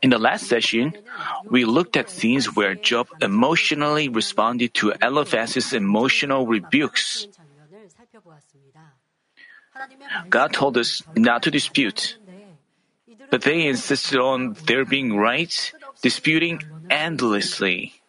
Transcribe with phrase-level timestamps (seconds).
[0.00, 0.94] In the last session,
[1.44, 7.28] we looked at scenes where Job emotionally responded to Eliphaz's emotional rebukes.
[10.30, 12.16] God told us not to dispute,
[13.30, 15.52] but they insisted on their being right,
[16.00, 18.00] disputing endlessly.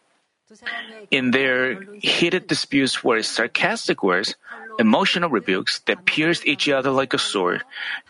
[1.10, 4.34] In their heated disputes were sarcastic words,
[4.80, 7.62] emotional rebukes that pierced each other like a sword,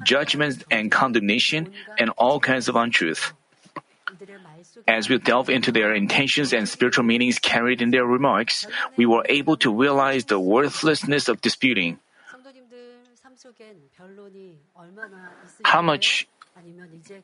[0.07, 3.35] judgments and condemnation, and all kinds of untruth.
[4.87, 8.67] As we delve into their intentions and spiritual meanings carried in their remarks,
[8.97, 11.99] we were able to realize the worthlessness of disputing.
[15.65, 16.29] How much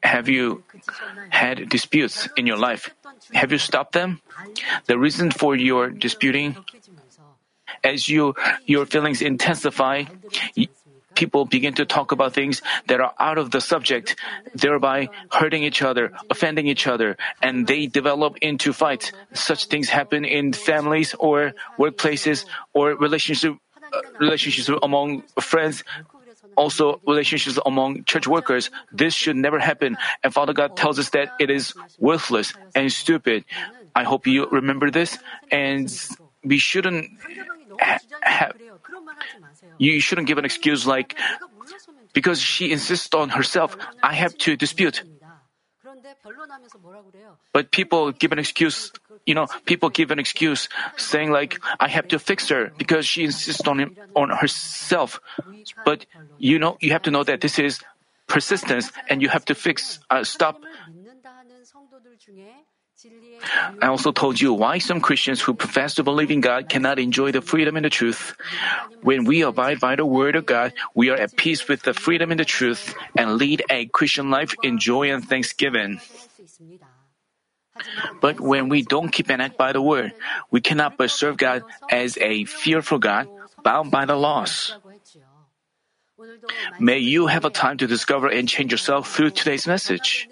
[0.02, 0.64] have you
[1.30, 2.90] had disputes in your life?
[3.32, 4.20] Have you stopped them?
[4.86, 6.56] The reason for your disputing?
[7.86, 8.34] As you,
[8.66, 10.10] your feelings intensify,
[11.14, 14.16] people begin to talk about things that are out of the subject,
[14.54, 19.12] thereby hurting each other, offending each other, and they develop into fights.
[19.32, 23.54] Such things happen in families or workplaces or relationship,
[23.94, 25.82] uh, relationships among friends,
[26.56, 28.70] also relationships among church workers.
[28.92, 29.96] This should never happen.
[30.22, 33.44] And Father God tells us that it is worthless and stupid.
[33.94, 35.18] I hope you remember this.
[35.50, 35.88] And
[36.44, 37.10] we shouldn't
[37.80, 38.56] have,
[39.78, 41.16] you shouldn't give an excuse like,
[42.12, 45.02] because she insists on herself, I have to dispute.
[47.52, 48.92] But people give an excuse,
[49.24, 53.24] you know, people give an excuse saying like, I have to fix her because she
[53.24, 55.20] insists on him, on herself.
[55.84, 56.06] But
[56.38, 57.80] you know, you have to know that this is
[58.26, 60.60] persistence and you have to fix, uh, stop.
[63.82, 67.32] I also told you why some Christians who profess to believe in God cannot enjoy
[67.32, 68.34] the freedom and the truth.
[69.02, 72.30] When we abide by the Word of God, we are at peace with the freedom
[72.30, 76.00] and the truth and lead a Christian life in joy and thanksgiving.
[78.20, 80.14] But when we don't keep and act by the Word,
[80.50, 83.28] we cannot but serve God as a fearful God,
[83.62, 84.74] bound by the laws.
[86.80, 90.28] May you have a time to discover and change yourself through today's message.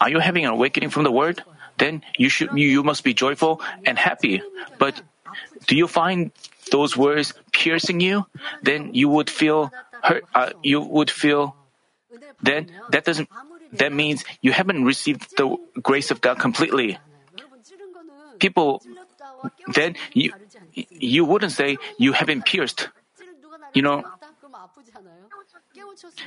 [0.00, 1.42] Are you having an awakening from the word?
[1.78, 4.42] Then you should you, must be joyful and happy.
[4.78, 5.00] But
[5.66, 6.32] do you find
[6.70, 8.26] those words piercing you?
[8.62, 10.24] Then you would feel hurt.
[10.34, 11.54] Uh, you would feel.
[12.42, 13.28] Then that doesn't.
[13.72, 16.98] That means you haven't received the grace of God completely.
[18.38, 18.82] People.
[19.72, 20.32] Then you
[20.74, 22.88] you wouldn't say you haven't pierced.
[23.74, 24.02] You know,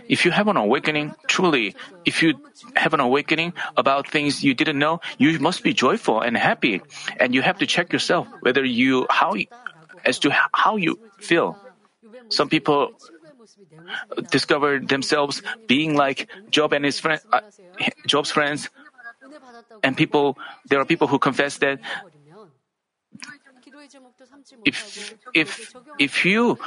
[0.07, 2.35] if you have an awakening, truly, if you
[2.75, 6.81] have an awakening about things you didn't know, you must be joyful and happy.
[7.19, 9.35] And you have to check yourself whether you, how,
[10.05, 11.57] as to how you feel.
[12.29, 12.93] Some people
[14.29, 17.41] discover themselves being like Job and his friend, uh,
[18.07, 18.69] Job's friends.
[19.83, 20.37] And people,
[20.67, 21.79] there are people who confess that
[24.65, 26.57] if, if, if you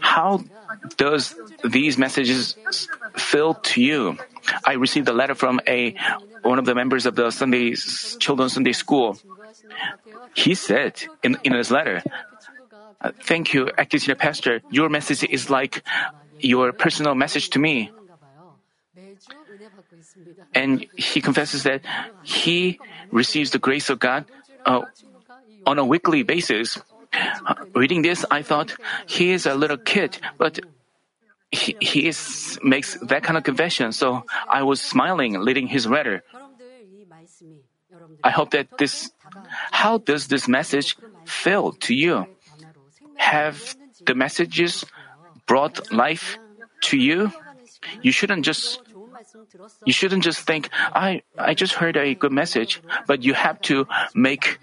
[0.00, 0.40] how
[0.96, 1.34] does
[1.64, 2.56] these messages
[3.16, 4.16] feel to you?
[4.64, 5.94] I received a letter from a
[6.42, 7.74] one of the members of the Sunday
[8.18, 9.16] Children's Sunday School.
[10.34, 12.02] He said in, in his letter,
[13.22, 14.60] "Thank you, acting senior pastor.
[14.70, 15.82] Your message is like
[16.40, 17.90] your personal message to me."
[20.54, 21.82] And he confesses that
[22.22, 22.78] he
[23.10, 24.24] receives the grace of God
[24.66, 24.82] uh,
[25.66, 26.78] on a weekly basis.
[27.12, 28.74] Uh, reading this, I thought
[29.06, 30.60] he is a little kid, but
[31.50, 33.92] he, he is, makes that kind of confession.
[33.92, 36.24] So I was smiling, reading his letter.
[38.24, 39.10] I hope that this,
[39.70, 42.26] how does this message feel to you?
[43.16, 44.84] Have the messages
[45.46, 46.38] brought life
[46.84, 47.32] to you?
[48.00, 48.80] You shouldn't just
[49.84, 53.86] you shouldn't just think, I, I just heard a good message, but you have to
[54.14, 54.58] make,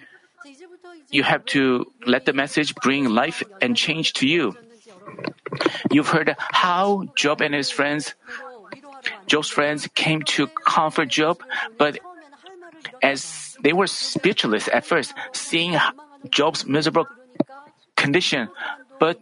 [1.10, 4.56] you have to let the message bring life and change to you.
[5.92, 8.16] You've heard how Job and his friends,
[9.26, 11.42] Job's friends came to comfort Job,
[11.78, 12.00] but
[13.02, 15.76] as they were speechless at first, seeing
[16.30, 17.08] Job's miserable
[17.96, 18.50] condition,
[19.00, 19.20] but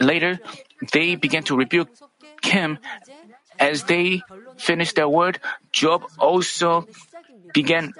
[0.00, 0.38] later
[0.92, 1.88] they began to rebuke
[2.42, 2.78] him
[3.58, 4.22] as they
[4.56, 5.40] finished their word,
[5.72, 6.86] Job also
[7.52, 7.94] began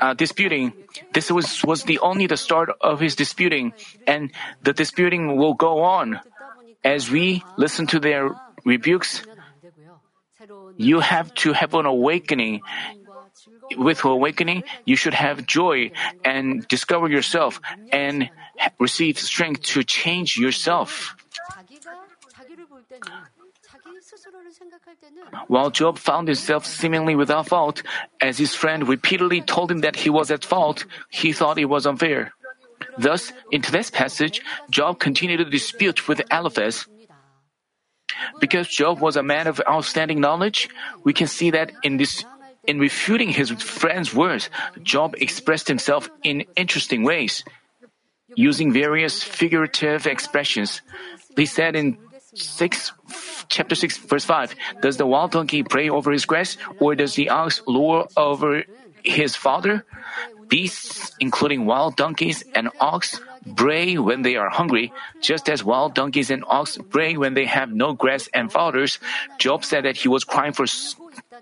[0.00, 0.72] uh, disputing.
[1.12, 3.72] This was, was the only the start of his disputing,
[4.06, 4.30] and
[4.62, 6.20] the disputing will go on.
[6.84, 8.30] As we listen to their
[8.64, 9.22] rebukes,
[10.76, 12.62] you have to have an awakening.
[13.76, 15.90] with awakening, you should have joy
[16.24, 17.60] and discover yourself
[17.92, 18.30] and
[18.78, 21.16] receive strength to change yourself.
[25.46, 27.82] While Job found himself seemingly without fault,
[28.20, 31.86] as his friend repeatedly told him that he was at fault, he thought it was
[31.86, 32.32] unfair.
[32.96, 36.86] Thus, in today's passage, Job continued to dispute with Eliphaz.
[38.40, 40.68] Because Job was a man of outstanding knowledge,
[41.04, 42.24] we can see that in this
[42.66, 44.50] in refuting his friend's words,
[44.82, 47.42] Job expressed himself in interesting ways,
[48.34, 50.82] using various figurative expressions.
[51.34, 51.96] He said in
[52.34, 52.92] 6,
[53.48, 54.54] chapter 6, verse 5.
[54.82, 58.64] Does the wild donkey pray over his grass, or does the ox lure over
[59.02, 59.84] his father?
[60.48, 66.30] Beasts, including wild donkeys and ox, bray when they are hungry, just as wild donkeys
[66.30, 68.98] and ox bray when they have no grass and fathers.
[69.38, 70.66] Job said that he was crying for.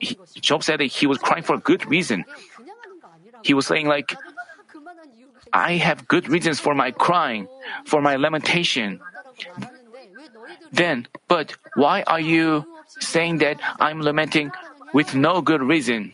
[0.00, 2.24] He, Job said that he was crying for good reason.
[3.42, 4.16] He was saying like,
[5.52, 7.48] "I have good reasons for my crying,
[7.84, 9.00] for my lamentation."
[10.72, 12.64] Then, but why are you
[13.00, 14.50] saying that I'm lamenting
[14.92, 16.12] with no good reason?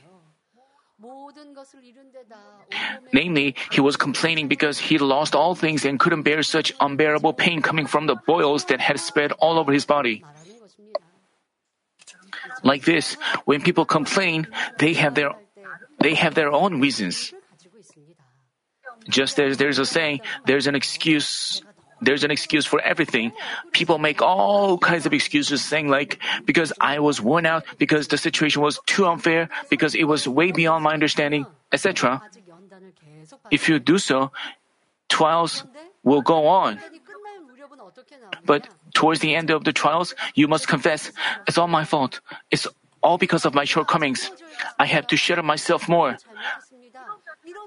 [3.13, 7.63] Namely, he was complaining because he lost all things and couldn't bear such unbearable pain
[7.63, 10.25] coming from the boils that had spread all over his body.
[12.63, 13.15] Like this,
[13.45, 14.47] when people complain,
[14.79, 15.33] they have their
[16.01, 17.33] they have their own reasons.
[19.09, 21.63] Just as there's a saying, there's an excuse
[22.03, 23.33] there's an excuse for everything.
[23.73, 28.19] People make all kinds of excuses saying like, because I was worn out, because the
[28.19, 32.23] situation was too unfair, because it was way beyond my understanding, etc.
[33.51, 34.33] If you do so,
[35.09, 35.65] trials
[36.03, 36.79] will go on.
[38.45, 41.13] But towards the end of the trials, you must confess,
[41.47, 42.21] it's all my fault.
[42.51, 42.67] It's
[43.03, 44.31] all because of my shortcomings.
[44.79, 46.17] I have to shut up myself more.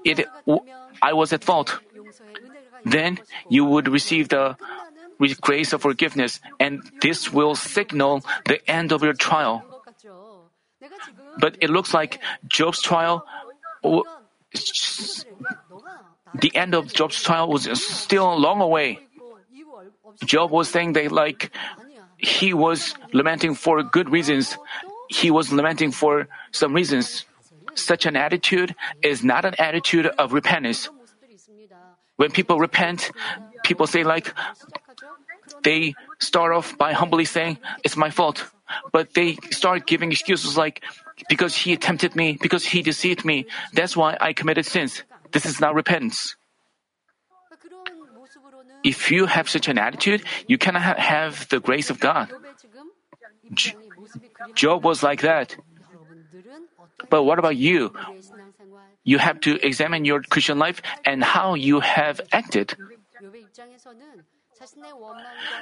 [0.04, 0.26] It,
[1.02, 1.80] I was at fault
[2.86, 3.18] then
[3.50, 4.56] you would receive the
[5.40, 9.64] grace of forgiveness, and this will signal the end of your trial.
[11.38, 13.26] But it looks like Job's trial,
[13.82, 14.04] the
[16.54, 19.00] end of Job's trial was still long away.
[20.24, 21.50] Job was saying that, like,
[22.16, 24.56] he was lamenting for good reasons.
[25.08, 27.26] He was lamenting for some reasons.
[27.74, 30.88] Such an attitude is not an attitude of repentance.
[32.16, 33.10] When people repent,
[33.64, 34.32] people say like,
[35.62, 38.44] they start off by humbly saying, it's my fault.
[38.92, 40.82] But they start giving excuses like,
[41.28, 43.46] because he tempted me, because he deceived me.
[43.72, 45.02] That's why I committed sins.
[45.32, 46.36] This is not repentance.
[48.84, 52.32] If you have such an attitude, you cannot ha- have the grace of God.
[53.52, 53.74] J-
[54.54, 55.56] Job was like that.
[57.10, 57.92] But what about you?
[59.06, 62.74] you have to examine your Christian life and how you have acted.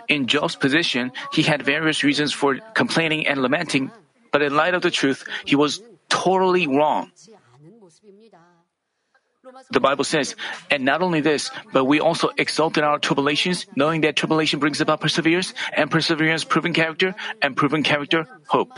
[0.09, 3.93] In Job's position, he had various reasons for complaining and lamenting,
[4.33, 7.13] but in light of the truth, he was totally wrong.
[9.71, 10.37] The Bible says,
[10.71, 14.81] and not only this, but we also exult in our tribulations, knowing that tribulation brings
[14.81, 18.73] about perseverance, and perseverance proven character, and proven character hope.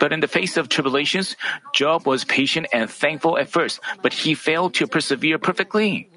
[0.00, 1.36] But in the face of tribulations,
[1.72, 6.08] Job was patient and thankful at first, but he failed to persevere perfectly.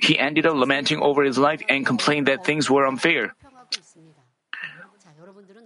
[0.00, 3.34] He ended up lamenting over his life and complained that things were unfair.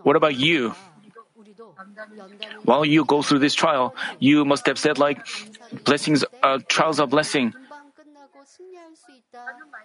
[0.02, 0.74] What about you?
[2.64, 5.26] While you go through this trial, you must have said like,
[5.84, 7.52] blessings, uh, trials are blessing.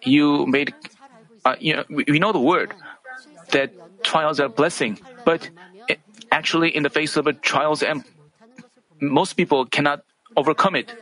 [0.03, 0.74] You made,
[1.46, 2.74] uh, you know, we know the word
[3.51, 5.50] that trials are blessing, but
[6.31, 8.03] Actually, in the face of trials, and
[9.01, 10.03] most people cannot
[10.36, 10.93] overcome it.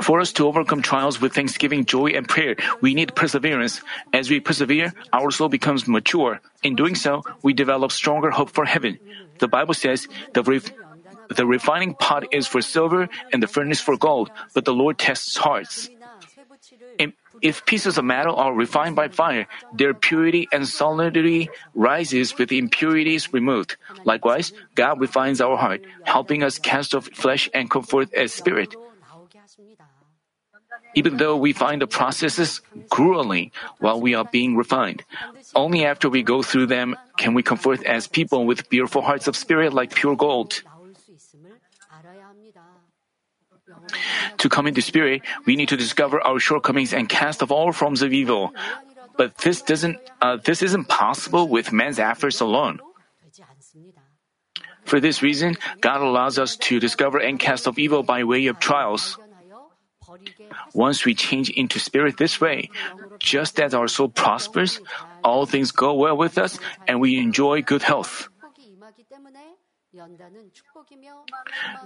[0.00, 3.82] For us to overcome trials with thanksgiving, joy, and prayer, we need perseverance.
[4.12, 6.40] As we persevere, our soul becomes mature.
[6.62, 8.98] In doing so, we develop stronger hope for heaven.
[9.38, 10.72] The Bible says, the, ref-
[11.28, 15.36] the refining pot is for silver and the furnace for gold, but the Lord tests
[15.36, 15.90] hearts.
[17.40, 23.32] If pieces of metal are refined by fire, their purity and solidity rises with impurities
[23.32, 23.76] removed.
[24.04, 28.74] Likewise, God refines our heart, helping us cast off flesh and comfort as spirit.
[30.94, 35.04] Even though we find the processes grueling while we are being refined,
[35.54, 39.36] only after we go through them can we comfort as people with beautiful hearts of
[39.36, 40.62] spirit like pure gold.
[44.38, 48.02] To come into spirit, we need to discover our shortcomings and cast off all forms
[48.02, 48.52] of evil.
[49.16, 52.80] But this doesn't uh, this isn't possible with man's efforts alone.
[54.84, 58.58] For this reason, God allows us to discover and cast off evil by way of
[58.58, 59.18] trials.
[60.72, 62.70] Once we change into spirit this way,
[63.18, 64.80] just as our soul prospers,
[65.22, 68.28] all things go well with us and we enjoy good health.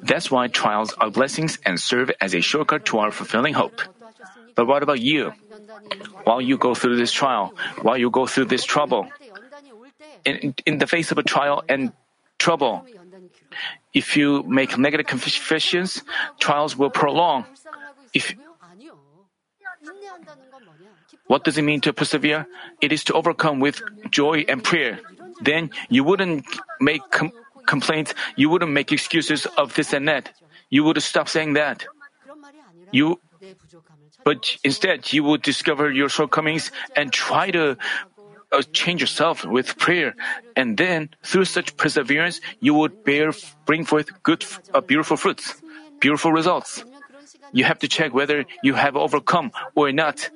[0.03, 3.81] That's why trials are blessings and serve as a shortcut to our fulfilling hope.
[4.55, 5.33] But what about you?
[6.25, 9.09] While you go through this trial, while you go through this trouble,
[10.25, 11.93] in, in the face of a trial and
[12.39, 12.85] trouble,
[13.95, 16.03] if you make negative confessions,
[16.41, 17.47] trials will prolong.
[18.13, 18.35] If
[21.27, 22.47] what does it mean to persevere?
[22.81, 23.81] It is to overcome with
[24.11, 24.99] joy and prayer.
[25.41, 26.45] Then you wouldn't
[26.81, 27.33] make com-
[27.67, 30.33] complaints, you wouldn't make excuses of this and that.
[30.71, 31.87] You would stop saying that.
[32.91, 33.21] You,
[34.25, 37.77] but instead, you would discover your shortcomings and try to
[38.53, 40.15] uh, change yourself with prayer.
[40.57, 43.33] And then, through such perseverance, you would bear,
[43.65, 45.61] bring forth good, uh, beautiful fruits,
[46.01, 46.85] beautiful results.
[47.53, 50.31] You have to check whether you have overcome or not.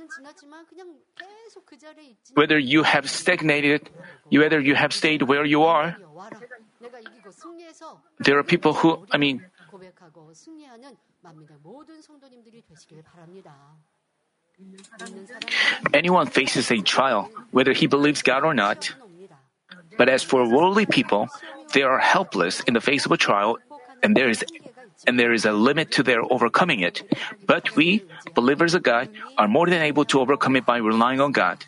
[2.34, 3.88] Whether you have stagnated,
[4.30, 5.96] whether you have stayed where you are,
[8.20, 9.44] there are people who, I mean,
[15.92, 18.94] anyone faces a trial, whether he believes God or not.
[19.98, 21.28] But as for worldly people,
[21.72, 23.58] they are helpless in the face of a trial,
[24.02, 24.44] and there is
[25.06, 27.02] and there is a limit to their overcoming it.
[27.46, 28.02] But we,
[28.34, 31.64] believers of God, are more than able to overcome it by relying on God.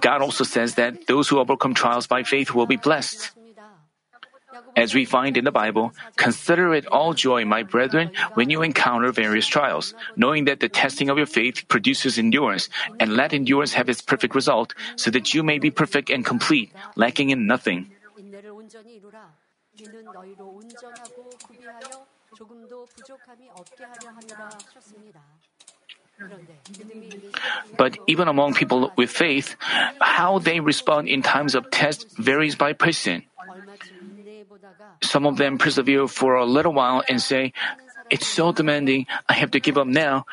[0.00, 3.30] God also says that those who overcome trials by faith will be blessed.
[4.76, 9.12] As we find in the Bible, consider it all joy, my brethren, when you encounter
[9.12, 13.88] various trials, knowing that the testing of your faith produces endurance, and let endurance have
[13.88, 17.90] its perfect result, so that you may be perfect and complete, lacking in nothing.
[27.76, 29.56] But even among people with faith,
[30.00, 33.24] how they respond in times of test varies by person.
[35.02, 37.52] Some of them persevere for a little while and say,
[38.10, 40.26] It's so demanding, I have to give up now.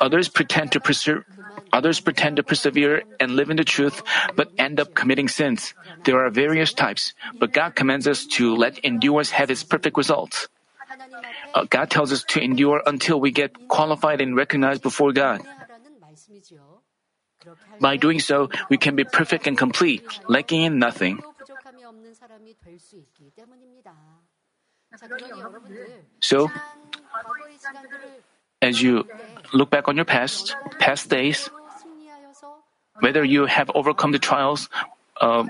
[0.00, 1.24] Others pretend to persevere.
[1.72, 4.02] Others pretend to persevere and live in the truth,
[4.34, 5.74] but end up committing sins.
[6.04, 10.48] There are various types, but God commands us to let endurance have its perfect results.
[11.54, 15.42] Uh, God tells us to endure until we get qualified and recognized before God.
[17.80, 21.22] By doing so, we can be perfect and complete, lacking in nothing.
[26.20, 26.50] So,
[28.60, 29.04] as you
[29.52, 31.48] look back on your past, past days,
[33.00, 34.68] whether you have overcome the trials,
[35.20, 35.44] uh,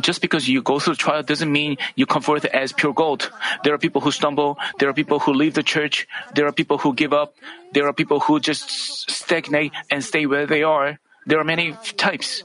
[0.00, 3.30] just because you go through trial doesn't mean you come forth as pure gold.
[3.64, 4.58] There are people who stumble.
[4.78, 6.06] There are people who leave the church.
[6.34, 7.34] There are people who give up.
[7.72, 10.98] There are people who just stagnate and stay where they are.
[11.26, 12.42] There are many types.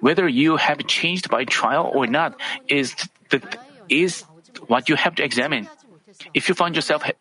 [0.00, 2.94] Whether you have changed by trial or not is
[3.30, 3.40] the,
[3.88, 4.22] is
[4.66, 5.68] what you have to examine.
[6.34, 7.18] If you find yourself ha-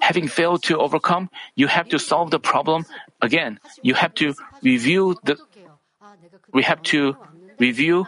[0.00, 2.86] having failed to overcome, you have to solve the problem
[3.20, 3.58] again.
[3.82, 5.36] You have to review the.
[6.52, 7.16] We have to
[7.58, 8.06] review.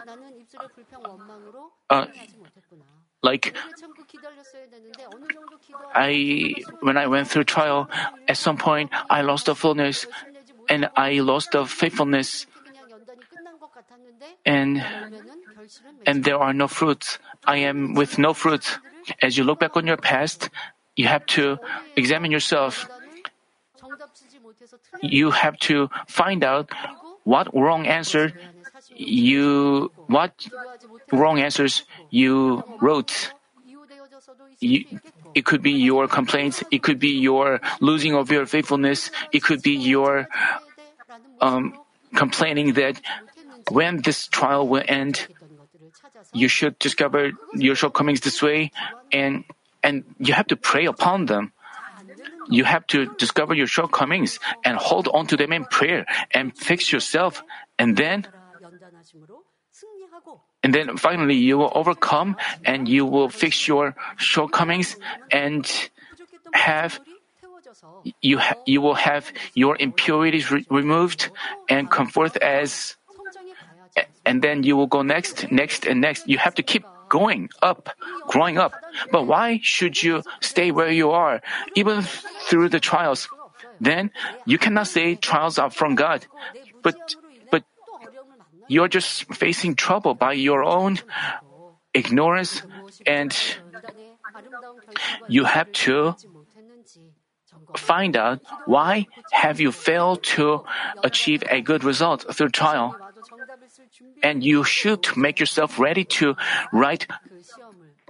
[1.89, 2.05] Uh,
[3.21, 3.53] like
[5.93, 7.89] I when I went through trial,
[8.27, 10.07] at some point I lost the fullness,
[10.69, 12.47] and I lost the faithfulness,
[14.45, 14.83] and
[16.05, 17.19] and there are no fruits.
[17.45, 18.79] I am with no fruits
[19.21, 20.49] as you look back on your past,
[20.95, 21.57] you have to
[21.95, 22.89] examine yourself.
[25.01, 26.69] You have to find out
[27.23, 28.33] what wrong answer
[28.95, 30.33] you what
[31.11, 33.31] wrong answers you wrote.
[34.59, 34.85] You,
[35.33, 36.63] it could be your complaints.
[36.71, 39.11] It could be your losing of your faithfulness.
[39.31, 40.27] It could be your
[41.39, 41.73] um,
[42.15, 43.01] complaining that
[43.69, 45.27] when this trial will end,
[46.33, 48.71] you should discover your shortcomings this way
[49.11, 49.43] and
[49.83, 51.51] and you have to pray upon them.
[52.49, 56.91] You have to discover your shortcomings and hold on to them in prayer and fix
[56.91, 57.43] yourself
[57.79, 58.27] and then
[60.63, 64.95] and then finally you will overcome and you will fix your shortcomings
[65.31, 65.65] and
[66.53, 66.99] have
[68.21, 71.29] you ha- you will have your impurities re- removed
[71.69, 72.95] and come forth as
[74.25, 76.27] and then you will go next, next, and next.
[76.27, 77.89] You have to keep going up,
[78.27, 78.73] growing up.
[79.11, 81.41] But why should you stay where you are,
[81.75, 82.03] even
[82.47, 83.27] through the trials?
[83.81, 84.11] Then
[84.45, 86.25] you cannot say trials are from God.
[86.81, 86.95] But,
[87.51, 87.63] but
[88.67, 90.99] you're just facing trouble by your own
[91.93, 92.61] ignorance
[93.05, 93.35] and
[95.27, 96.15] you have to
[97.75, 100.63] find out why have you failed to
[101.03, 102.95] achieve a good result through trial
[104.23, 106.35] and you should make yourself ready to
[106.71, 107.07] write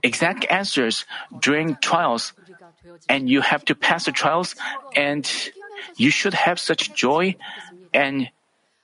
[0.04, 1.06] exact answers
[1.40, 2.34] during trials.
[3.08, 4.56] And you have to pass the trials
[4.96, 5.30] and
[5.96, 7.36] you should have such joy
[7.94, 8.30] and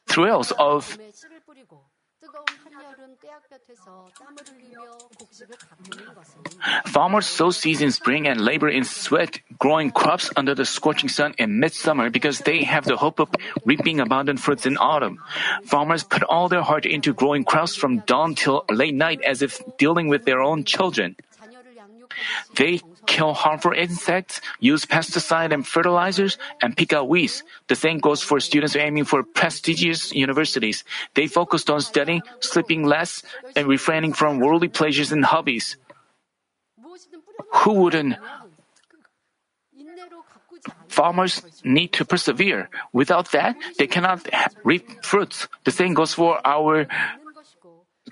[0.06, 0.98] thrills of
[6.88, 11.36] Farmers sow seeds in spring and labor in sweat, growing crops under the scorching sun
[11.38, 13.30] in midsummer because they have the hope of
[13.66, 15.20] reaping abundant fruits in autumn.
[15.66, 19.62] Farmers put all their heart into growing crops from dawn till late night as if
[19.78, 21.16] dealing with their own children.
[22.56, 27.42] They kill harmful insects, use pesticide and fertilizers, and pick out weeds.
[27.68, 30.84] The same goes for students aiming for prestigious universities.
[31.16, 33.24] They focused on studying, sleeping less,
[33.56, 35.78] and refraining from worldly pleasures and hobbies.
[37.64, 38.18] Who wouldn't?
[40.90, 42.70] Farmers need to persevere.
[42.92, 44.28] Without that, they cannot
[44.64, 45.48] reap fruits.
[45.64, 46.88] The same goes for our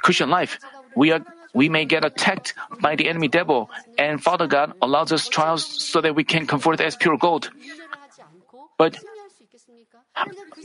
[0.02, 0.60] Christian life.
[0.96, 1.26] We are
[1.56, 6.02] we may get attacked by the enemy devil, and Father God allows us trials so
[6.02, 7.50] that we can come forth as pure gold.
[8.78, 9.00] But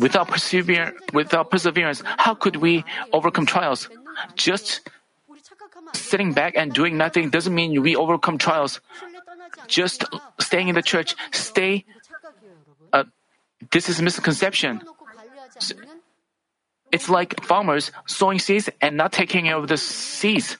[0.00, 3.88] without persevere, without perseverance, how could we overcome trials?
[4.34, 4.82] Just
[5.94, 8.80] sitting back and doing nothing doesn't mean we overcome trials.
[9.68, 10.04] Just
[10.40, 11.84] staying in the church, stay.
[12.92, 13.04] Uh,
[13.70, 14.82] this is misconception.
[17.00, 20.58] It's like farmers sowing seeds and not taking care of the seeds.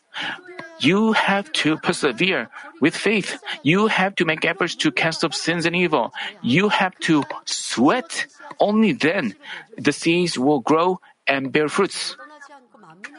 [0.80, 2.48] You have to persevere
[2.80, 3.36] with faith.
[3.62, 6.14] You have to make efforts to cast off sins and evil.
[6.40, 8.24] You have to sweat.
[8.58, 9.34] Only then
[9.76, 12.16] the seeds will grow and bear fruits.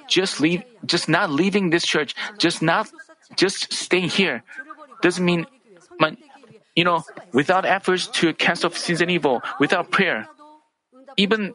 [0.08, 2.90] Just leave, just not leaving this church, just not,
[3.38, 4.42] just staying here
[5.04, 5.46] doesn't mean,
[6.74, 10.26] you know, without efforts to cast off sins and evil, without prayer.
[11.18, 11.54] Even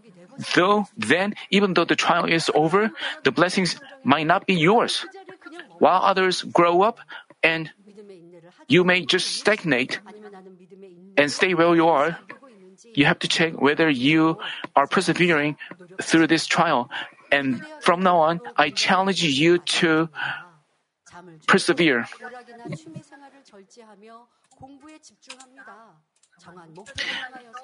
[0.55, 2.91] though then, even though the trial is over,
[3.25, 5.07] the blessings might not be yours.
[5.79, 7.01] While others grow up
[7.43, 7.71] and
[8.69, 10.01] you may just stagnate
[11.17, 12.19] and stay where you are,
[12.95, 14.39] you have to check whether you
[14.75, 15.57] are persevering
[16.01, 16.91] through this trial.
[17.31, 20.09] And from now on, I challenge you to
[21.47, 22.07] persevere.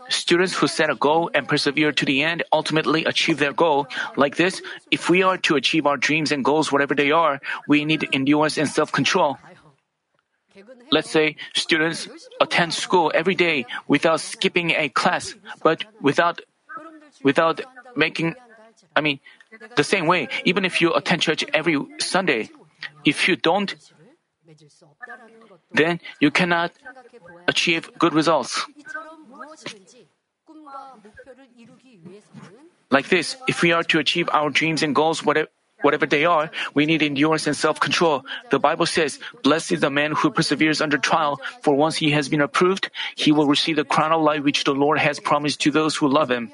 [0.09, 3.87] Students who set a goal and persevere to the end ultimately achieve their goal.
[4.17, 7.85] Like this, if we are to achieve our dreams and goals, whatever they are, we
[7.85, 9.39] need endurance and self control.
[10.91, 12.09] Let's say students
[12.41, 16.41] attend school every day without skipping a class, but without,
[17.23, 17.63] without
[17.97, 18.35] making,
[18.95, 19.21] I mean,
[19.77, 22.51] the same way, even if you attend church every Sunday,
[23.05, 23.75] if you don't,
[25.75, 26.73] then you cannot
[27.49, 28.67] achieve good results.
[32.91, 35.49] Like this, if we are to achieve our dreams and goals, whatever,
[35.81, 38.25] whatever they are, we need endurance and self control.
[38.51, 42.29] The Bible says, Blessed is the man who perseveres under trial, for once he has
[42.29, 45.71] been approved, he will receive the crown of life which the Lord has promised to
[45.71, 46.53] those who love him.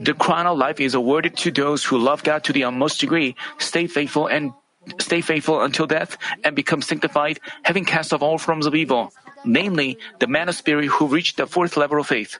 [0.00, 3.36] The crown of life is awarded to those who love God to the utmost degree,
[3.58, 4.52] stay faithful and
[4.98, 9.12] stay faithful until death, and become sanctified, having cast off all forms of evil,
[9.44, 12.38] namely the man of spirit who reached the fourth level of faith.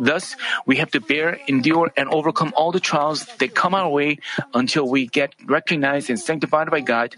[0.00, 4.18] Thus, we have to bear, endure, and overcome all the trials that come our way
[4.54, 7.14] until we get recognized and sanctified by God.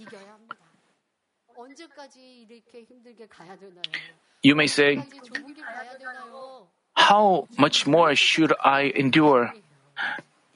[4.42, 5.00] You may say,
[6.94, 9.53] How much more should I endure?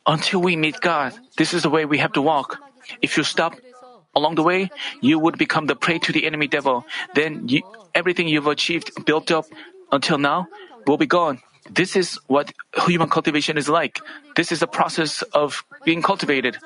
[0.07, 2.61] Until we meet God, this is the way we have to walk.
[3.03, 3.57] If you stop
[4.19, 6.85] along the way, you would become the prey to the enemy devil.
[7.15, 7.63] Then you,
[7.95, 9.47] everything you've achieved, built up
[9.91, 10.51] until now,
[10.87, 11.41] will be gone.
[11.71, 12.53] This is what
[12.85, 14.01] human cultivation is like.
[14.37, 16.59] This is the process of being cultivated.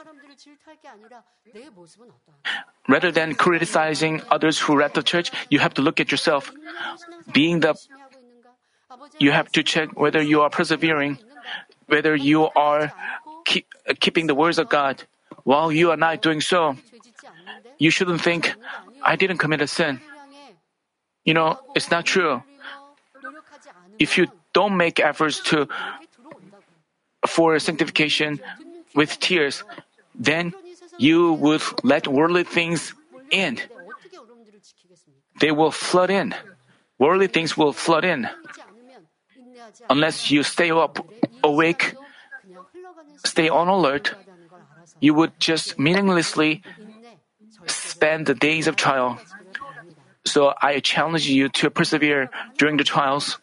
[2.89, 6.51] Rather than criticizing others who left the church, you have to look at yourself.
[7.33, 7.75] Being the
[9.19, 11.19] you have to check whether you are persevering,
[11.87, 12.93] whether you are
[13.45, 13.67] keep,
[14.01, 15.03] keeping the words of God.
[15.45, 16.77] While you are not doing so,
[17.83, 18.55] you shouldn't think,
[19.03, 19.99] I didn't commit a sin.
[21.25, 22.43] You know, it's not true.
[23.99, 25.67] If you don't make efforts to
[27.27, 28.39] for sanctification
[28.95, 29.65] with tears,
[30.15, 30.55] then
[30.99, 32.95] you would let worldly things
[33.31, 33.59] in.
[35.41, 36.35] They will flood in.
[36.99, 38.29] Worldly things will flood in.
[39.91, 41.03] Unless you stay up
[41.43, 41.95] awake,
[43.25, 44.15] stay on alert,
[45.01, 46.63] you would just meaninglessly
[48.03, 49.15] Spend the days of trial.
[50.27, 53.39] So I challenge you to persevere during the trials.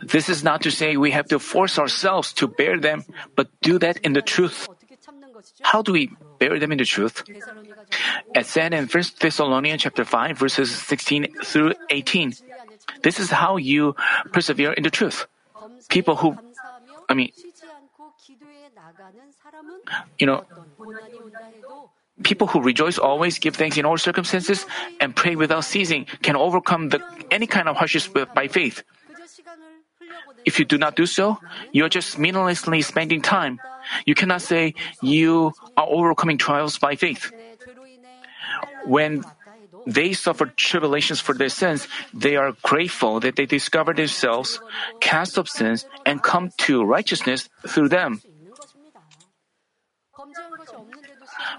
[0.00, 3.04] This is not to say we have to force ourselves to bear them,
[3.36, 4.64] but do that in the truth.
[5.60, 6.08] How do we
[6.40, 7.22] bear them in the truth?
[8.34, 12.32] As said in First Thessalonians chapter 5 verses 16 through 18,
[13.02, 13.94] this is how you
[14.32, 15.26] persevere in the truth.
[15.90, 16.32] People who,
[17.10, 17.28] I mean,
[20.18, 20.44] you know,
[22.22, 24.66] people who rejoice always give thanks in all circumstances
[25.00, 28.82] and pray without ceasing can overcome the, any kind of hardships by faith.
[30.44, 31.38] If you do not do so,
[31.72, 33.60] you're just meaninglessly spending time.
[34.06, 37.32] You cannot say you are overcoming trials by faith.
[38.84, 39.24] When
[39.86, 44.60] they suffered tribulations for their sins, they are grateful that they discovered themselves,
[45.00, 48.20] cast off sins, and come to righteousness through them.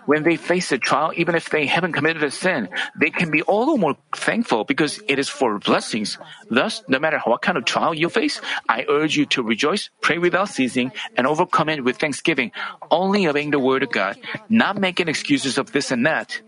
[0.06, 3.42] when they face a trial, even if they haven't committed a sin, they can be
[3.44, 6.18] all the more thankful because it is for blessings.
[6.50, 10.18] Thus, no matter what kind of trial you face, I urge you to rejoice, pray
[10.18, 12.52] without ceasing, and overcome it with thanksgiving,
[12.92, 14.18] only obeying the word of God,
[14.50, 16.42] not making excuses of this and that.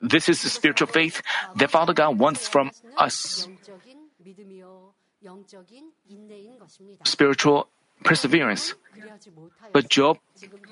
[0.00, 1.22] This is the spiritual faith
[1.56, 3.48] that Father God wants from us.
[7.04, 7.68] Spiritual
[8.04, 8.74] perseverance.
[9.72, 10.18] But Job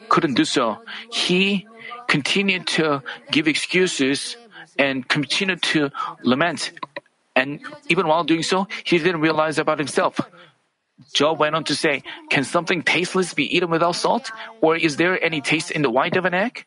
[0.08, 0.78] couldn't do so.
[1.11, 1.66] He
[2.08, 4.37] continued to give excuses
[4.78, 5.90] and continued to
[6.22, 6.72] lament.
[7.35, 10.20] And even while doing so, he didn't realize about himself.
[11.12, 14.30] Job went on to say, Can something tasteless be eaten without salt?
[14.61, 16.64] Or is there any taste in the white of an egg?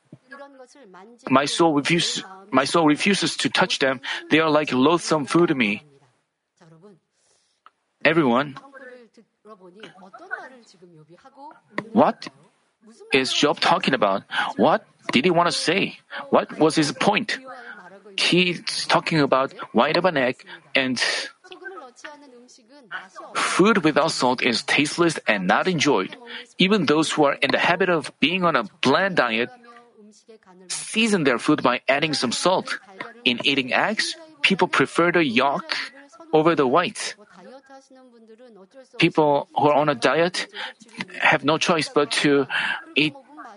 [1.30, 4.02] My soul, refuse, my soul refuses to touch them.
[4.30, 5.84] They are like loathsome food to me.
[8.04, 8.56] Everyone,
[11.94, 12.28] what
[13.14, 14.24] is Job talking about?
[14.58, 16.00] What did he want to say?
[16.30, 17.40] What was his point?
[18.18, 21.02] He's talking about white of an egg and
[23.36, 26.18] Food without salt is tasteless and not enjoyed.
[26.58, 29.50] Even those who are in the habit of being on a bland diet
[30.68, 32.80] season their food by adding some salt.
[33.24, 35.76] In eating eggs, people prefer the yolk
[36.34, 37.16] over the white
[38.98, 40.48] people who are on a diet
[41.20, 42.48] have no choice but to
[42.96, 43.14] eat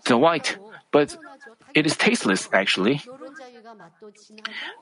[0.06, 0.58] the white,
[0.90, 1.16] but
[1.74, 3.00] it is tasteless actually.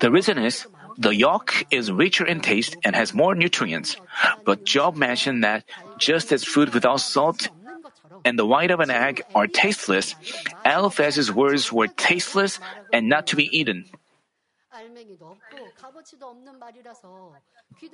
[0.00, 0.66] The reason is
[0.96, 3.96] the yolk is richer in taste and has more nutrients.
[4.44, 5.64] But Job mentioned that
[5.98, 7.48] just as food without salt
[8.24, 10.14] and the white of an egg are tasteless,
[10.64, 12.60] Eliphaz's words were tasteless
[12.92, 13.86] and not to be eaten.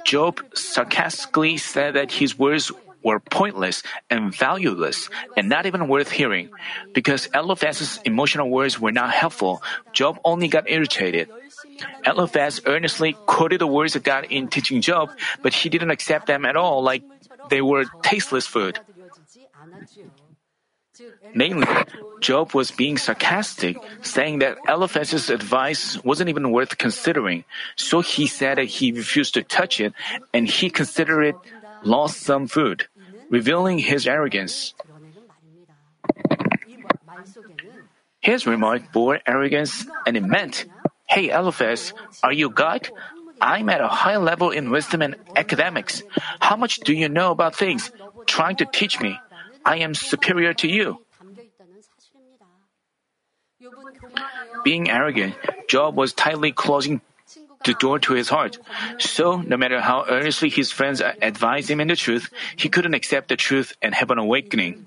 [0.04, 2.70] Job sarcastically said that his words
[3.02, 6.50] were pointless and valueless and not even worth hearing.
[6.92, 11.28] Because Eliphaz's emotional words were not helpful, Job only got irritated.
[12.06, 15.10] Eliphaz earnestly quoted the words of God in teaching Job,
[15.42, 17.02] but he didn't accept them at all like
[17.50, 18.78] they were tasteless food.
[21.34, 21.66] Namely,
[22.20, 27.44] Job was being sarcastic, saying that Eliphaz's advice wasn't even worth considering.
[27.76, 29.94] So he said that he refused to touch it,
[30.32, 31.36] and he considered it
[31.82, 32.86] lost some food,
[33.30, 34.74] revealing his arrogance.
[38.20, 40.66] His remark bore arrogance, and it meant,
[41.06, 42.88] Hey Eliphaz, are you God?
[43.40, 46.02] I'm at a high level in wisdom and academics.
[46.38, 47.90] How much do you know about things?
[48.26, 49.18] Trying to teach me.
[49.64, 50.98] I am superior to you.
[54.64, 55.34] Being arrogant,
[55.68, 57.00] Job was tightly closing
[57.64, 58.58] the door to his heart.
[58.98, 63.28] So, no matter how earnestly his friends advised him in the truth, he couldn't accept
[63.28, 64.86] the truth and have an awakening.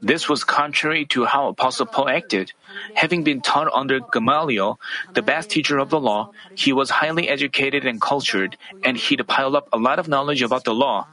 [0.00, 2.52] This was contrary to how Apostle Paul acted.
[2.94, 4.80] Having been taught under Gamaliel,
[5.14, 9.54] the best teacher of the law, he was highly educated and cultured, and he'd piled
[9.54, 11.06] up a lot of knowledge about the law.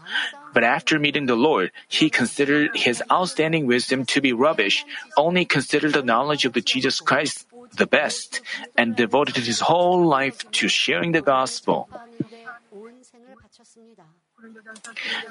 [0.54, 4.86] But after meeting the Lord, he considered his outstanding wisdom to be rubbish,
[5.18, 8.42] only considered the knowledge of the Jesus Christ the best,
[8.78, 11.88] and devoted his whole life to sharing the gospel.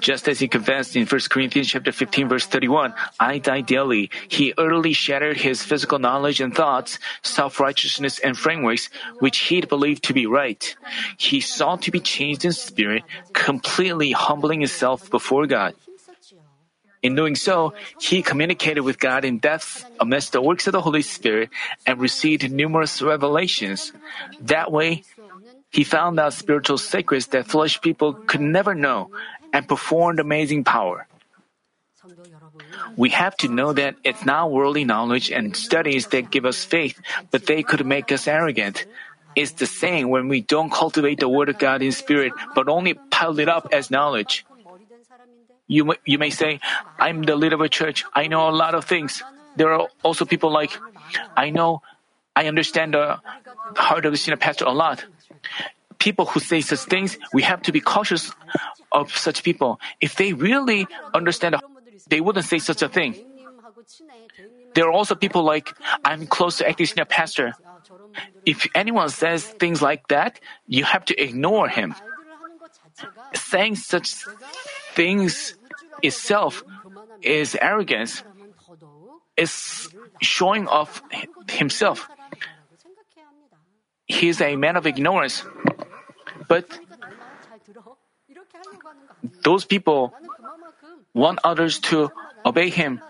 [0.01, 4.55] Just as he confessed in 1 Corinthians chapter 15 verse 31, I die daily, he
[4.57, 10.27] utterly shattered his physical knowledge and thoughts, self-righteousness and frameworks, which he believed to be
[10.27, 10.75] right.
[11.17, 15.75] He sought to be changed in spirit, completely humbling himself before God.
[17.03, 21.03] In doing so, he communicated with God in depth amidst the works of the Holy
[21.03, 21.51] Spirit
[21.87, 23.93] and received numerous revelations.
[24.41, 25.05] That way,
[25.71, 29.11] he found out spiritual secrets that flesh people could never know
[29.53, 31.07] and performed amazing power.
[32.97, 37.01] We have to know that it's not worldly knowledge and studies that give us faith,
[37.31, 38.87] but they could make us arrogant.
[39.37, 42.95] It's the same when we don't cultivate the Word of God in spirit, but only
[42.95, 44.45] pile it up as knowledge.
[45.69, 46.61] You, may, you may say,
[46.99, 48.05] I'm the leader of a church.
[48.15, 49.23] I know a lot of things.
[49.57, 50.77] There are also people like,
[51.37, 51.83] I know,
[52.35, 53.21] I understand the
[53.77, 55.05] heart of the senior pastor a lot
[55.99, 58.33] people who say such things, we have to be cautious
[58.93, 59.81] of such people.
[60.01, 61.57] If they really understand,
[62.09, 63.15] they wouldn't say such a thing.
[64.75, 65.75] There are also people like,
[66.05, 67.55] I'm close to acting pastor.
[68.47, 71.95] If anyone says things like that, you have to ignore him.
[73.35, 74.15] Saying such
[74.95, 75.57] things
[76.03, 76.63] itself
[77.23, 78.23] is arrogance,
[79.37, 79.89] is
[80.21, 81.03] showing off
[81.49, 82.09] himself
[84.09, 85.45] he is a man of ignorance.
[86.49, 86.67] But
[89.45, 90.15] those people
[91.15, 92.11] want others to
[92.45, 93.01] obey him.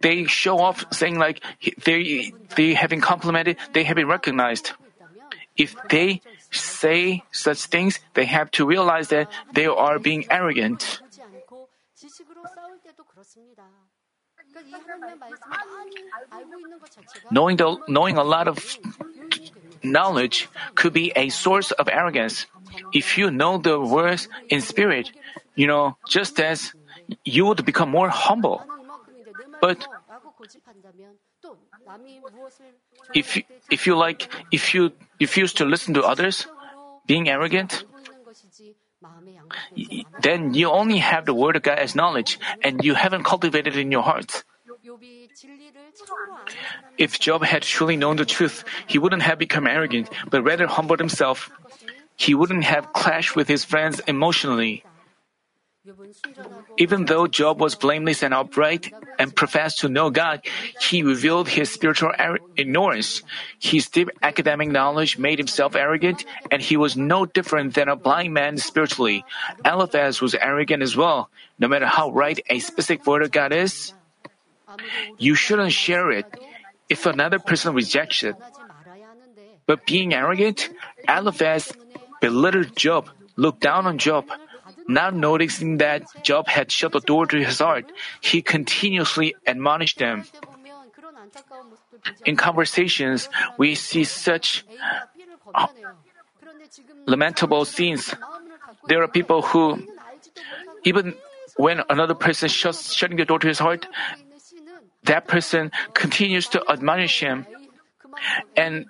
[0.00, 1.40] They show off saying like
[1.84, 4.72] they they have been complimented, they have been recognized.
[5.56, 11.00] If they say such things, they have to realize that they are being arrogant.
[17.30, 18.78] Knowing, the, knowing a lot of
[19.82, 22.46] knowledge could be a source of arrogance.
[22.92, 25.10] If you know the words in spirit,
[25.54, 26.72] you know, just as
[27.24, 28.62] you would become more humble.
[29.60, 29.86] But
[33.14, 36.46] if you, if you like, if you refuse to listen to others,
[37.06, 37.84] being arrogant,
[40.20, 43.80] then you only have the Word of God as knowledge, and you haven't cultivated it
[43.80, 44.44] in your heart.
[46.98, 50.98] If Job had truly known the truth, he wouldn't have become arrogant, but rather humbled
[50.98, 51.50] himself.
[52.16, 54.84] He wouldn't have clashed with his friends emotionally.
[56.78, 60.42] Even though Job was blameless and upright and professed to know God,
[60.80, 62.12] he revealed his spiritual
[62.56, 63.22] ignorance.
[63.58, 68.32] His deep academic knowledge made himself arrogant, and he was no different than a blind
[68.32, 69.24] man spiritually.
[69.64, 71.30] Eliphaz was arrogant as well.
[71.58, 73.92] No matter how right a specific word of God is,
[75.18, 76.26] you shouldn't share it
[76.88, 78.36] if another person rejects it.
[79.66, 80.70] But being arrogant,
[81.08, 81.72] Eliphaz
[82.20, 84.30] belittled Job, looked down on Job,
[84.88, 87.90] not noticing that Job had shut the door to his heart,
[88.20, 90.24] he continuously admonished them.
[92.24, 94.64] In conversations, we see such
[95.54, 95.66] uh,
[97.06, 98.14] lamentable scenes.
[98.88, 99.86] There are people who,
[100.84, 101.14] even
[101.56, 103.86] when another person shuts shutting the door to his heart,
[105.04, 107.46] that person continues to admonish him,
[108.56, 108.86] and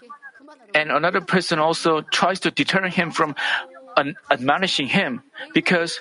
[0.75, 3.35] and another person also tries to deter him from
[4.31, 5.23] admonishing him
[5.55, 5.99] because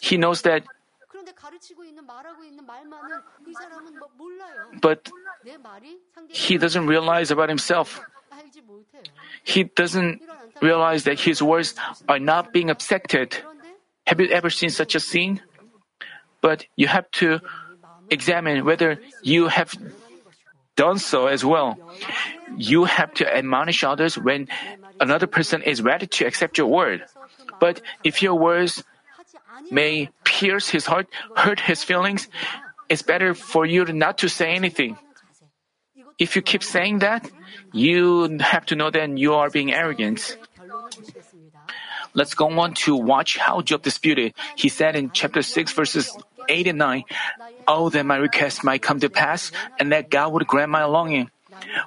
[0.00, 0.62] he knows that.
[4.80, 5.10] But
[6.28, 8.00] he doesn't realize about himself.
[9.42, 10.22] He doesn't
[10.60, 11.74] realize that his words
[12.08, 13.36] are not being accepted.
[14.06, 15.40] Have you ever seen such a scene?
[16.40, 17.40] But you have to
[18.10, 19.74] examine whether you have
[20.76, 21.76] done so as well.
[22.56, 24.48] You have to admonish others when
[25.00, 27.04] another person is ready to accept your word.
[27.60, 28.84] But if your words
[29.70, 32.28] may pierce his heart, hurt his feelings,
[32.88, 34.96] it's better for you not to say anything.
[36.18, 37.30] If you keep saying that,
[37.72, 40.36] you have to know that you are being arrogant.
[42.14, 44.34] Let's go on to watch how Job disputed.
[44.56, 46.16] He said in chapter 6, verses
[46.48, 47.04] 8 and 9,
[47.68, 51.30] Oh, that my request might come to pass, and that God would grant my longing.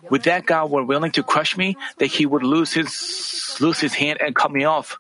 [0.10, 3.94] Would that God were willing to crush me, that he would lose his, lose his
[3.94, 5.00] hand and cut me off.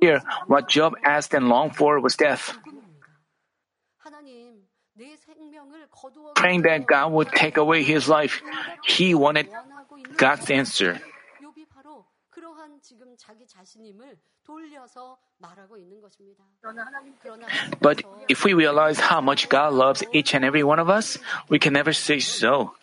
[0.00, 2.56] Here, what Job asked and longed for was death.
[6.34, 8.42] Praying that God would take away his life,
[8.84, 9.48] he wanted
[10.16, 11.00] God's answer.
[17.80, 21.58] But if we realize how much God loves each and every one of us, we
[21.58, 22.74] can never say so.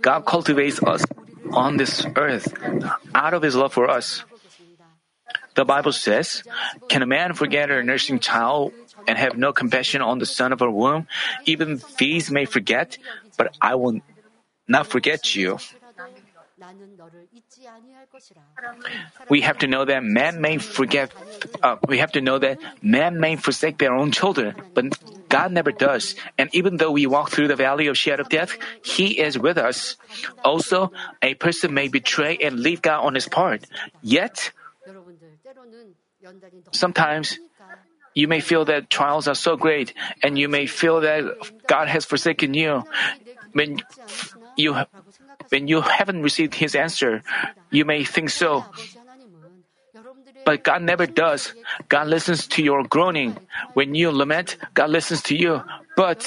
[0.00, 1.04] God cultivates us
[1.52, 2.52] on this earth
[3.14, 4.24] out of His love for us.
[5.54, 6.42] The Bible says,
[6.88, 8.72] Can a man forget a nursing child
[9.06, 11.06] and have no compassion on the son of her womb?
[11.44, 12.98] Even these may forget,
[13.36, 14.00] but I will
[14.66, 15.58] not forget you.
[19.30, 21.12] We have to know that man may forget,
[21.62, 24.84] uh, we have to know that man may forsake their own children, but
[25.28, 26.14] God never does.
[26.38, 29.58] And even though we walk through the valley of shadow of death, He is with
[29.58, 29.96] us.
[30.44, 33.64] Also, a person may betray and leave God on his part.
[34.02, 34.52] Yet,
[36.72, 37.38] sometimes
[38.14, 41.24] you may feel that trials are so great and you may feel that
[41.66, 42.84] God has forsaken you.
[43.52, 43.82] When
[44.56, 44.74] you
[45.48, 47.22] when you haven't received his answer,
[47.70, 48.64] you may think so.
[50.44, 51.52] But God never does.
[51.88, 53.36] God listens to your groaning.
[53.74, 55.62] When you lament, God listens to you.
[55.96, 56.26] But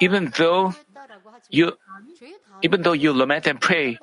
[0.00, 0.74] even though
[1.50, 1.72] you
[2.62, 3.98] even though you lament and pray,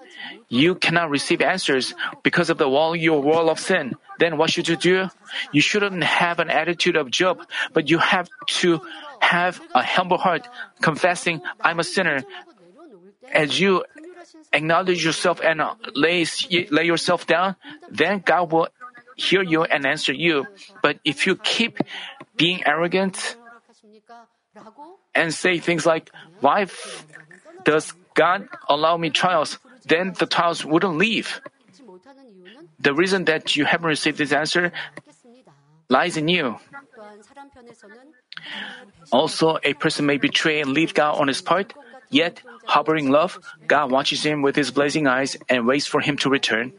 [0.50, 3.96] you cannot receive answers because of the wall your wall of sin.
[4.20, 5.08] Then what should you do?
[5.52, 7.40] You shouldn't have an attitude of Job,
[7.74, 8.30] but you have
[8.60, 8.82] to
[9.22, 10.48] have a humble heart,
[10.82, 12.24] confessing, I'm a sinner.
[13.32, 13.86] As you
[14.54, 16.26] acknowledge yourself and uh, lay,
[16.72, 17.56] lay yourself down,
[17.90, 18.68] then God will
[19.16, 20.48] hear you and answer you.
[20.82, 21.80] But if you keep
[22.38, 23.36] being arrogant
[25.14, 26.10] and say things like,
[26.40, 26.68] Why
[27.64, 29.60] does God allow me trials?
[29.86, 31.42] Then the trials wouldn't leave.
[32.80, 34.72] The reason that you haven't received this answer
[35.90, 36.58] lies in you.
[39.12, 41.74] Also, a person may betray and leave God on his part,
[42.10, 46.30] yet, harboring love, God watches him with his blazing eyes and waits for him to
[46.30, 46.74] return.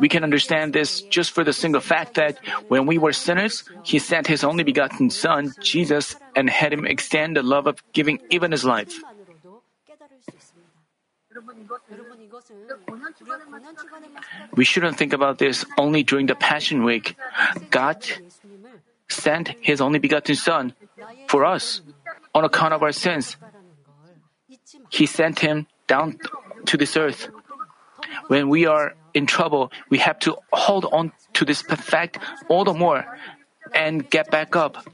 [0.00, 3.98] We can understand this just for the single fact that when we were sinners, He
[3.98, 8.50] sent His only begotten Son, Jesus, and had Him extend the love of giving even
[8.50, 8.94] His life.
[14.56, 17.16] We shouldn't think about this only during the Passion Week.
[17.70, 18.04] God
[19.08, 20.74] sent His only begotten Son
[21.28, 21.80] for us
[22.34, 23.36] on account of our sins.
[24.90, 26.18] He sent Him down
[26.66, 27.28] to this earth.
[28.28, 32.18] When we are in trouble, we have to hold on to this fact
[32.48, 33.04] all the more
[33.74, 34.84] and get back up.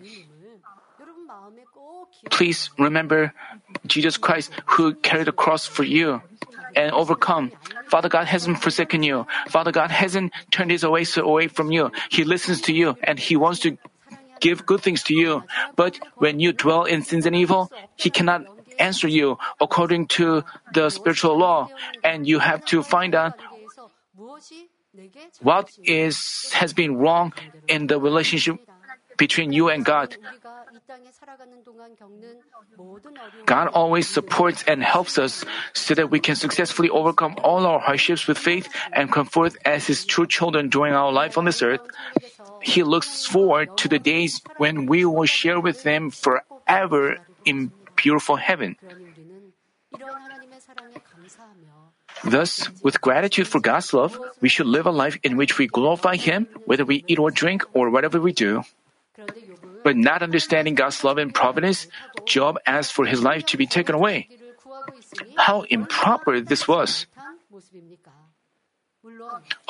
[2.31, 3.33] Please remember
[3.87, 6.23] Jesus Christ who carried the cross for you
[6.75, 7.53] and overcome.
[7.89, 9.27] Father God hasn't forsaken you.
[9.49, 11.91] Father God hasn't turned his away away from you.
[12.11, 13.79] He listens to you and he wants to
[14.41, 15.43] give good things to you.
[15.75, 18.45] But when you dwell in sins and evil, he cannot
[18.79, 20.45] answer you according to
[20.75, 21.69] the spiritual law,
[22.05, 23.35] and you have to find out
[25.41, 27.33] what is has been wrong
[27.69, 28.57] in the relationship
[29.17, 30.17] between you and God.
[33.47, 35.45] God always supports and helps us
[35.75, 39.87] so that we can successfully overcome all our hardships with faith and come forth as
[39.87, 41.81] His true children during our life on this earth.
[42.63, 48.37] He looks forward to the days when we will share with Him forever in beautiful
[48.37, 48.77] heaven.
[52.25, 56.17] Thus, with gratitude for God's love, we should live a life in which we glorify
[56.17, 58.63] Him, whether we eat or drink or whatever we do.
[59.87, 61.87] But not understanding God's love and providence,
[62.27, 64.27] Job asked for his life to be taken away.
[65.39, 67.07] How improper this was!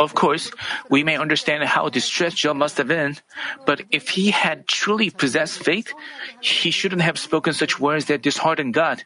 [0.00, 0.48] Of course,
[0.88, 3.20] we may understand how distressed Job must have been,
[3.68, 5.92] but if he had truly possessed faith,
[6.40, 9.04] he shouldn't have spoken such words that disheartened God.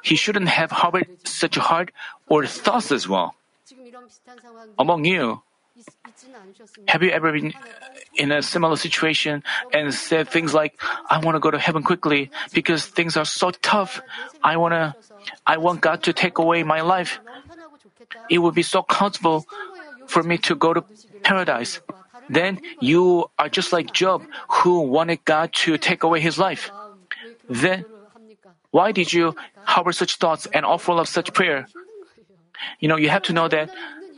[0.00, 1.92] He shouldn't have harbored such a heart
[2.24, 3.36] or thoughts as well.
[4.78, 5.42] Among you,
[6.88, 7.52] have you ever been
[8.14, 12.30] in a similar situation and said things like, I want to go to heaven quickly
[12.52, 14.00] because things are so tough.
[14.42, 14.96] I want to,
[15.46, 17.20] I want God to take away my life.
[18.30, 19.46] It would be so comfortable
[20.06, 20.84] for me to go to
[21.22, 21.80] paradise.
[22.28, 26.70] Then you are just like Job who wanted God to take away his life.
[27.48, 27.84] Then
[28.70, 31.66] why did you harbor such thoughts and offer up such prayer?
[32.80, 33.70] You know, you have to know that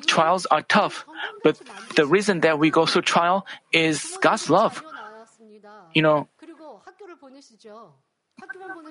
[0.06, 1.06] trials are tough,
[1.42, 1.60] but
[1.96, 4.82] the reason that we go through trial is God's love.
[5.94, 6.28] You know,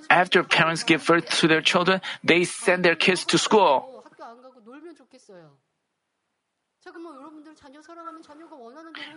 [0.09, 4.03] after parents give birth to their children, they send their kids to school.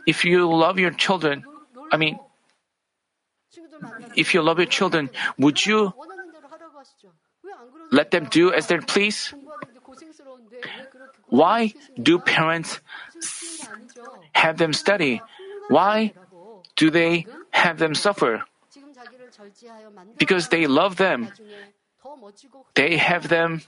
[0.07, 1.45] If you love your children,
[1.91, 2.19] I mean,
[4.17, 5.93] if you love your children, would you
[7.91, 9.35] let them do as they please?
[11.33, 12.85] Why do parents
[14.37, 15.25] have them study?
[15.73, 16.13] Why
[16.77, 17.25] do they
[17.57, 18.45] have them suffer?
[20.21, 21.33] Because they love them.
[22.75, 23.63] They have them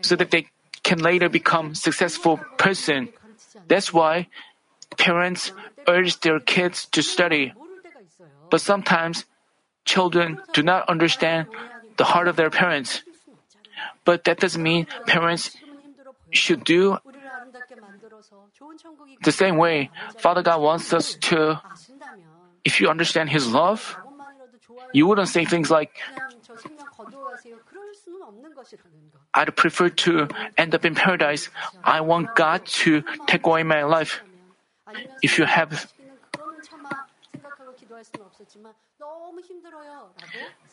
[0.00, 0.48] so that they
[0.82, 3.12] can later become successful person.
[3.68, 4.28] That's why
[4.96, 5.52] parents
[5.86, 7.52] urge their kids to study.
[8.48, 9.26] But sometimes
[9.84, 11.48] children do not understand
[11.98, 13.02] the heart of their parents.
[14.04, 15.52] But that doesn't mean parents
[16.32, 16.98] should do.
[19.24, 21.60] The same way, Father God wants us to,
[22.64, 23.96] if you understand His love,
[24.92, 25.96] you wouldn't say things like,
[29.34, 31.48] I'd prefer to end up in paradise.
[31.84, 34.20] I want God to take away my life.
[35.22, 35.88] If you have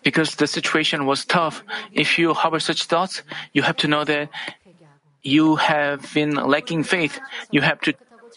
[0.03, 3.21] because the situation was tough, if you harbor such thoughts,
[3.53, 4.29] you have to know that
[5.23, 7.19] you have been lacking faith,
[7.51, 7.93] you have to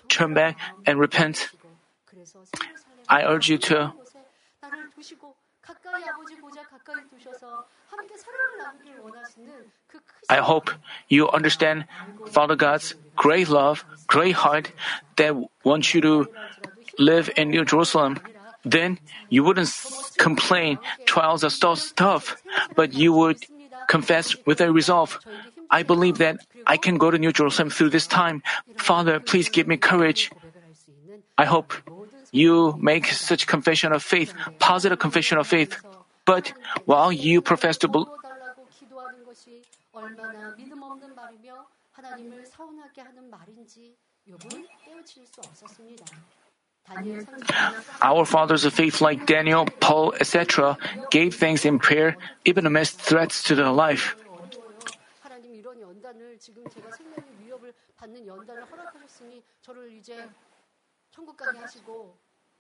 [0.09, 1.51] turn back and repent.
[3.09, 3.93] I urge you to.
[10.29, 10.71] I hope
[11.09, 11.85] you understand
[12.27, 14.73] Father God's great love, great heart
[15.17, 16.29] that wants you to
[16.99, 18.19] live in New Jerusalem.
[18.65, 19.71] Then you wouldn't
[20.19, 22.37] complain trials are so tough,
[22.75, 23.45] but you would
[23.89, 25.19] confess with a resolve
[25.73, 28.43] I believe that I can go to New Jerusalem through this time.
[28.77, 30.31] Father, please give me courage.
[31.39, 31.73] I hope
[32.31, 35.81] you make such confession of faith, positive confession of faith.
[36.25, 36.53] But
[36.85, 38.13] while you profess to believe,
[48.03, 50.77] our fathers of faith like Daniel, Paul, etc.,
[51.11, 54.17] gave thanks in prayer even amidst threats to their life.
[56.12, 60.30] 연단을 지금 제가 생명의 위협을 받는 연단을 허락하셨으니 저를 이제
[61.12, 62.18] 천국 가게 하시고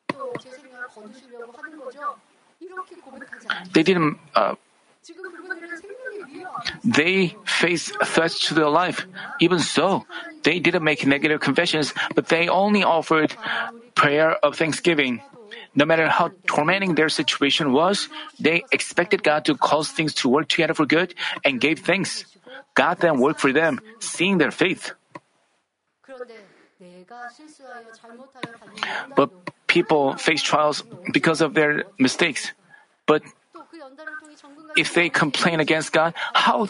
[0.08, 2.16] 또 제 생명을 거두시려고 하는 거죠.
[2.60, 3.64] 이렇게 고백하지 않아요.
[3.74, 4.18] They didn't.
[4.36, 4.56] Uh,
[5.02, 6.54] 지금 그분들은 생명의 위협
[6.84, 9.06] they faced threats to their life.
[9.42, 10.06] Even so,
[10.44, 13.36] they didn't make negative confessions, but they only offered
[13.94, 15.20] prayer of thanksgiving.
[15.76, 18.10] No matter how tormenting their situation was,
[18.40, 21.14] they expected God to cause things to work together for good
[21.46, 22.26] and gave thanks.
[22.75, 24.93] God then worked for them, seeing their faith.
[29.17, 29.31] But
[29.67, 32.53] people face trials because of their mistakes.
[33.07, 33.23] But
[34.77, 36.69] if they complain against God, how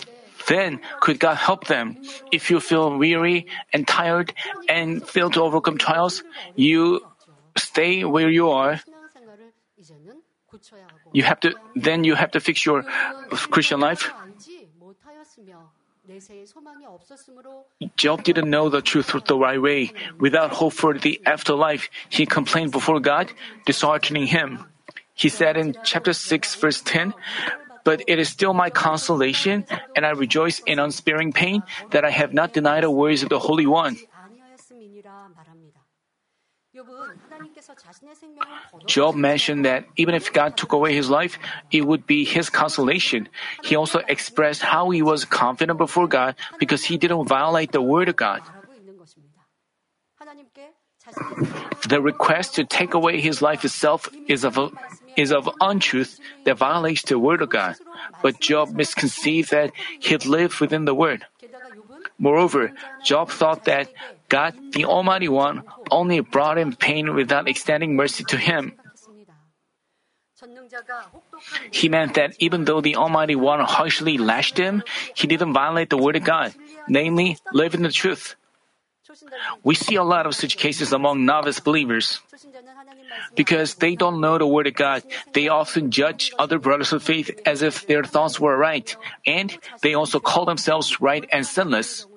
[0.49, 1.99] then could God help them?
[2.31, 4.35] If you feel weary and tired
[4.69, 6.23] and fail to overcome trials,
[6.57, 7.01] you
[7.57, 8.81] stay where you are.
[11.13, 12.85] You have to then you have to fix your
[13.51, 14.13] Christian life.
[17.97, 19.93] Job didn't know the truth the right way.
[20.19, 23.33] Without hope for the afterlife, he complained before God,
[23.67, 24.65] disheartening him.
[25.15, 27.15] He said in chapter 6, verse 10,
[27.85, 32.33] But it is still my consolation, and I rejoice in unsparing pain, that I have
[32.33, 33.97] not denied the words of the Holy One.
[38.87, 41.39] Job mentioned that even if God took away his life,
[41.71, 43.29] it would be his consolation.
[43.63, 48.09] He also expressed how he was confident before God because he didn't violate the word
[48.09, 48.43] of God.
[51.89, 54.59] The request to take away his life itself is of,
[55.17, 57.77] is of untruth that violates the word of God.
[58.23, 61.27] But Job misconceived that he'd lived within the word.
[62.19, 62.73] Moreover,
[63.05, 63.89] Job thought that
[64.33, 65.61] God, the Almighty One,
[65.93, 68.73] only brought him pain without extending mercy to him.
[71.71, 76.01] He meant that even though the Almighty One harshly lashed him, he didn't violate the
[76.01, 76.57] Word of God,
[76.89, 78.35] namely, live in the truth.
[79.63, 82.21] We see a lot of such cases among novice believers.
[83.37, 85.05] Because they don't know the Word of God,
[85.37, 88.89] they often judge other brothers of faith as if their thoughts were right,
[89.27, 89.53] and
[89.83, 92.09] they also call themselves right and sinless.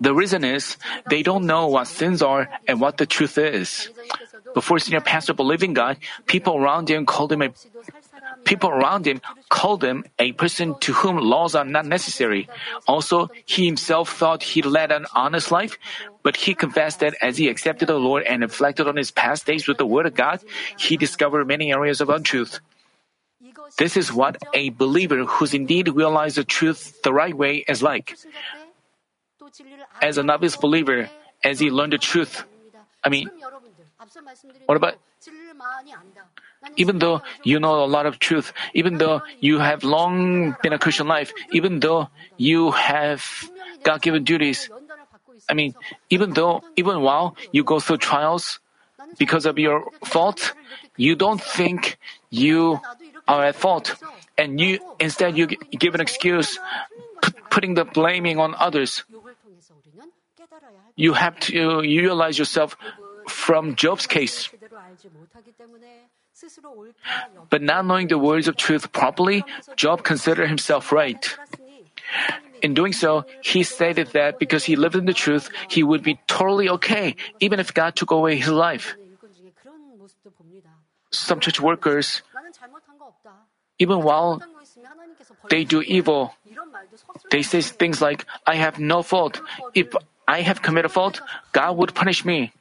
[0.00, 0.76] The reason is
[1.08, 3.88] they don't know what sins are and what the truth is.
[4.54, 7.50] Before senior pastor believed in God, people around him called him a
[8.44, 12.48] people around him called him a person to whom laws are not necessary.
[12.86, 15.78] Also, he himself thought he led an honest life,
[16.22, 19.68] but he confessed that as he accepted the Lord and reflected on his past days
[19.68, 20.40] with the Word of God,
[20.78, 22.60] he discovered many areas of untruth.
[23.78, 28.14] This is what a believer who's indeed realized the truth the right way is like
[30.02, 31.08] as a novice believer
[31.44, 32.44] as he learned the truth.
[33.04, 33.30] I mean,
[34.66, 34.94] what about
[36.76, 40.78] even though you know a lot of truth, even though you have long been a
[40.78, 43.22] Christian life, even though you have
[43.82, 44.68] God given duties,
[45.48, 45.74] I mean,
[46.10, 48.58] even though, even while you go through trials
[49.18, 50.52] because of your fault,
[50.96, 51.98] you don't think
[52.30, 52.80] you
[53.28, 53.94] are at fault.
[54.38, 56.58] And you, instead, you give an excuse,
[57.50, 59.04] putting the blaming on others
[60.96, 62.76] you have to realize yourself
[63.28, 64.48] from Job's case.
[67.48, 69.44] But not knowing the words of truth properly,
[69.76, 71.24] Job considered himself right.
[72.62, 76.18] In doing so, he stated that because he lived in the truth, he would be
[76.26, 78.96] totally okay, even if God took away his life.
[81.10, 82.22] Some church workers,
[83.78, 84.42] even while
[85.48, 86.34] they do evil,
[87.30, 89.40] they say things like, I have no fault.
[89.74, 89.94] If
[90.28, 91.20] I have committed a fault,
[91.52, 92.52] God would punish me.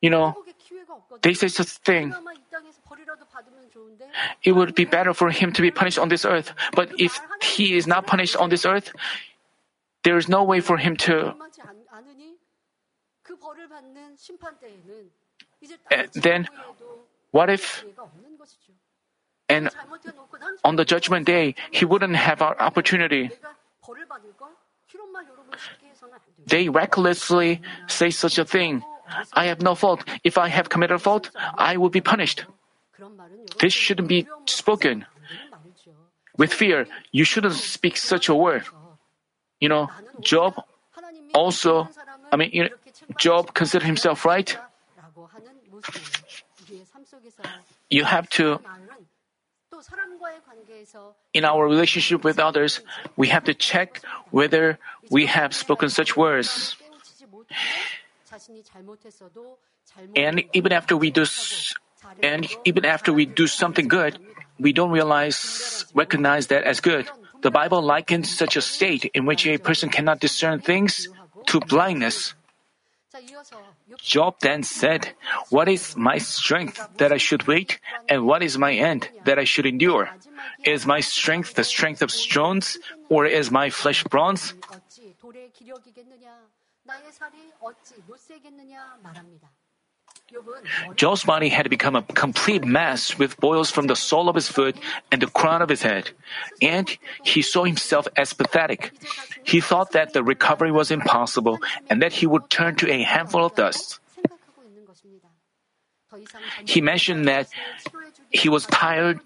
[0.00, 0.34] You know,
[1.22, 2.14] this is the thing.
[4.42, 6.52] It would be better for him to be punished on this earth.
[6.74, 8.92] But if he is not punished on this earth,
[10.04, 11.34] there is no way for him to.
[15.90, 16.48] And then,
[17.30, 17.84] what if.
[19.48, 19.70] And
[20.64, 23.30] on the judgment day, he wouldn't have an opportunity.
[26.46, 28.82] They recklessly say such a thing.
[29.32, 30.04] I have no fault.
[30.24, 32.44] If I have committed a fault, I will be punished.
[33.60, 35.06] This shouldn't be spoken.
[36.36, 38.64] With fear, you shouldn't speak such a word.
[39.60, 39.90] You know,
[40.20, 40.54] Job
[41.34, 41.88] also,
[42.30, 42.70] I mean, you know,
[43.18, 44.56] Job considered himself right.
[47.90, 48.60] You have to
[51.34, 52.80] in our relationship with others,
[53.16, 54.78] we have to check whether
[55.10, 56.76] we have spoken such words.
[60.16, 61.24] And even after we do,
[62.22, 64.18] and even after we do something good,
[64.58, 67.08] we don't realize, recognize that as good.
[67.42, 71.08] The Bible likens such a state in which a person cannot discern things
[71.46, 72.34] to blindness.
[73.98, 75.14] Job then said,
[75.50, 77.80] What is my strength that I should wait?
[78.08, 80.10] And what is my end that I should endure?
[80.64, 84.54] Is my strength the strength of stones, or is my flesh bronze?
[90.94, 94.76] Joel's body had become a complete mess with boils from the sole of his foot
[95.10, 96.10] and the crown of his head.
[96.60, 96.88] And
[97.22, 98.92] he saw himself as pathetic.
[99.44, 101.58] He thought that the recovery was impossible
[101.88, 104.00] and that he would turn to a handful of dust.
[106.64, 107.48] He mentioned that
[108.30, 109.20] he was tired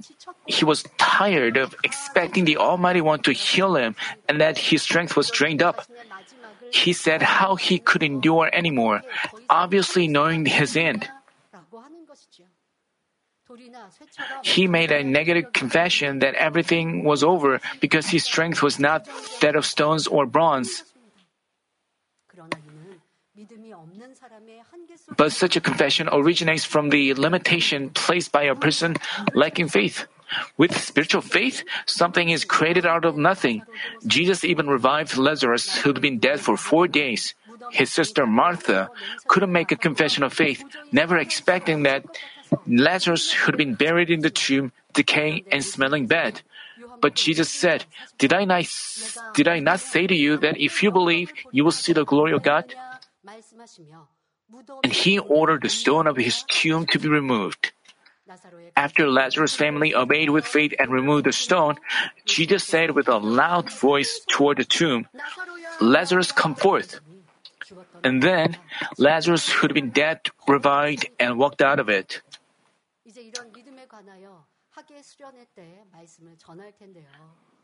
[0.46, 3.94] he was tired of expecting the Almighty One to heal him
[4.28, 5.86] and that his strength was drained up.
[6.72, 9.02] He said how he could endure anymore,
[9.48, 11.08] obviously knowing his end.
[14.42, 19.06] He made a negative confession that everything was over because his strength was not
[19.40, 20.84] that of stones or bronze.
[25.16, 28.96] But such a confession originates from the limitation placed by a person
[29.34, 30.06] lacking faith.
[30.56, 33.62] With spiritual faith, something is created out of nothing.
[34.06, 37.34] Jesus even revived Lazarus, who'd been dead for four days.
[37.70, 38.90] His sister Martha
[39.28, 42.04] couldn't make a confession of faith, never expecting that
[42.66, 46.42] Lazarus, who'd been buried in the tomb, decaying and smelling bad.
[47.00, 47.84] But Jesus said,
[48.18, 48.66] did I, not,
[49.34, 52.32] did I not say to you that if you believe, you will see the glory
[52.32, 52.74] of God?
[54.84, 57.72] And he ordered the stone of his tomb to be removed.
[58.76, 61.76] After Lazarus' family obeyed with faith and removed the stone,
[62.24, 65.06] Jesus said with a loud voice toward the tomb,
[65.80, 67.00] Lazarus, come forth.
[68.04, 68.56] And then
[68.98, 72.22] Lazarus, who'd been dead, revived and walked out of it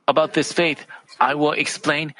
[0.08, 0.84] about this faith,
[1.20, 2.14] I will explain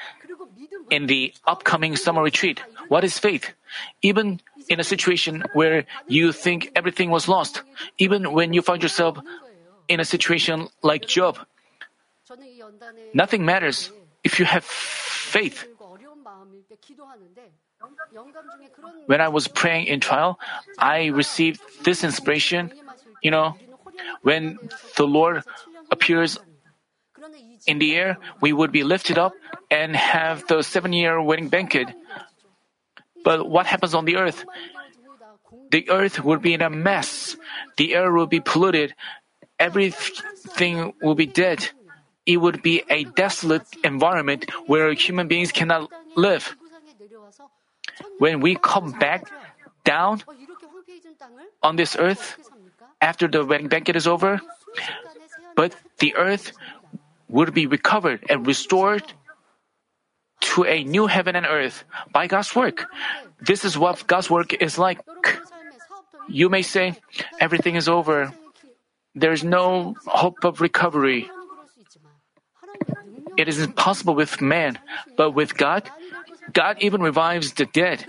[0.89, 2.61] in the upcoming summer retreat.
[2.87, 3.51] What is faith?
[4.01, 7.63] Even in a situation where you think everything was lost,
[7.97, 9.17] even when you find yourself
[9.89, 11.37] in a situation like Job,
[13.13, 13.91] nothing matters
[14.23, 15.65] if you have faith.
[19.07, 20.39] When I was praying in trial,
[20.77, 22.71] I received this inspiration.
[23.21, 23.55] You know,
[24.21, 24.59] when
[24.97, 25.43] the Lord
[25.91, 26.37] appears
[27.67, 29.33] in the air, we would be lifted up
[29.69, 31.87] and have the seven year wedding banquet.
[33.23, 34.45] But what happens on the earth?
[35.71, 37.37] The earth would be in a mess.
[37.77, 38.95] The air would be polluted.
[39.59, 41.69] Everything will be dead.
[42.25, 46.55] It would be a desolate environment where human beings cannot live.
[48.17, 49.29] When we come back
[49.83, 50.23] down
[51.61, 52.37] on this earth
[53.01, 54.41] after the wedding banquet is over,
[55.55, 56.53] but the earth
[57.29, 59.03] would be recovered and restored
[60.41, 62.85] to a new heaven and earth by God's work.
[63.39, 64.99] This is what God's work is like.
[66.27, 66.95] You may say,
[67.39, 68.33] everything is over.
[69.15, 71.29] There is no hope of recovery.
[73.37, 74.79] It is impossible with man,
[75.15, 75.89] but with God,
[76.51, 78.05] God even revives the dead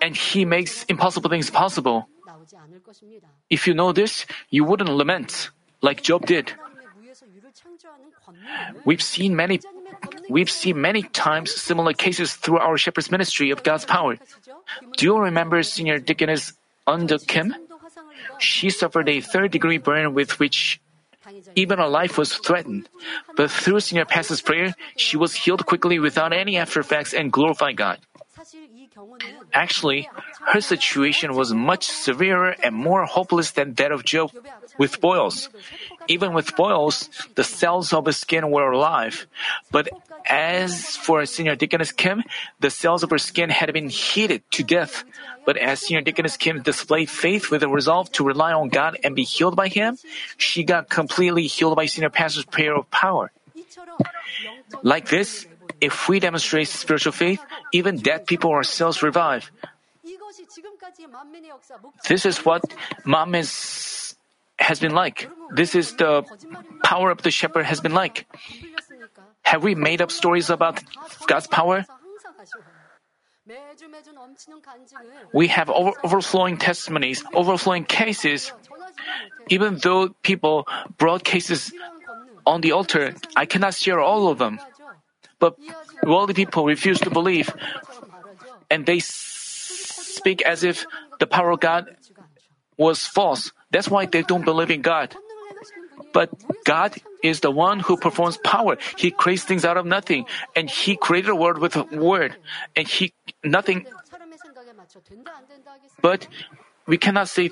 [0.00, 2.08] and He makes impossible things possible.
[3.48, 5.50] If you know this, you wouldn't lament
[5.80, 6.52] like Job did.
[8.84, 9.60] We've seen many
[10.28, 14.16] we've seen many times similar cases through our shepherd's ministry of God's power.
[14.96, 16.52] Do you remember senior deaconess
[16.86, 17.54] Under Kim?
[18.38, 20.80] She suffered a third degree burn with which
[21.54, 22.88] even her life was threatened.
[23.36, 27.76] But through Senior Pastor's prayer, she was healed quickly without any after effects and glorified
[27.76, 27.98] God.
[29.52, 30.08] Actually,
[30.52, 34.30] her situation was much severer and more hopeless than that of Job
[34.78, 35.48] with boils.
[36.08, 39.26] Even with boils, the cells of her skin were alive.
[39.70, 39.88] But
[40.26, 42.22] as for Senior Deaconess Kim,
[42.60, 45.04] the cells of her skin had been heated to death.
[45.44, 49.16] But as Senior Deaconess Kim displayed faith with a resolve to rely on God and
[49.16, 49.98] be healed by Him,
[50.36, 53.32] she got completely healed by Senior Pastor's prayer of power.
[54.82, 55.46] Like this,
[55.82, 59.50] if we demonstrate spiritual faith, even dead people ourselves revive.
[62.08, 62.62] This is what
[63.04, 64.14] Manmin's
[64.58, 65.28] has been like.
[65.50, 66.22] This is the
[66.84, 68.26] power of the shepherd has been like.
[69.42, 70.80] Have we made up stories about
[71.26, 71.84] God's power?
[75.34, 78.52] We have over- overflowing testimonies, overflowing cases.
[79.50, 80.66] Even though people
[80.96, 81.72] brought cases
[82.46, 84.60] on the altar, I cannot share all of them.
[85.42, 85.58] But
[86.06, 87.50] worldly people refuse to believe,
[88.70, 90.86] and they speak as if
[91.18, 91.90] the power of God
[92.78, 93.50] was false.
[93.74, 95.18] That's why they don't believe in God.
[96.14, 96.30] But
[96.62, 96.94] God
[97.26, 98.78] is the one who performs power.
[98.96, 102.38] He creates things out of nothing, and He created a world with a word,
[102.76, 103.12] and He
[103.42, 103.82] nothing.
[106.00, 106.28] But
[106.86, 107.50] we cannot say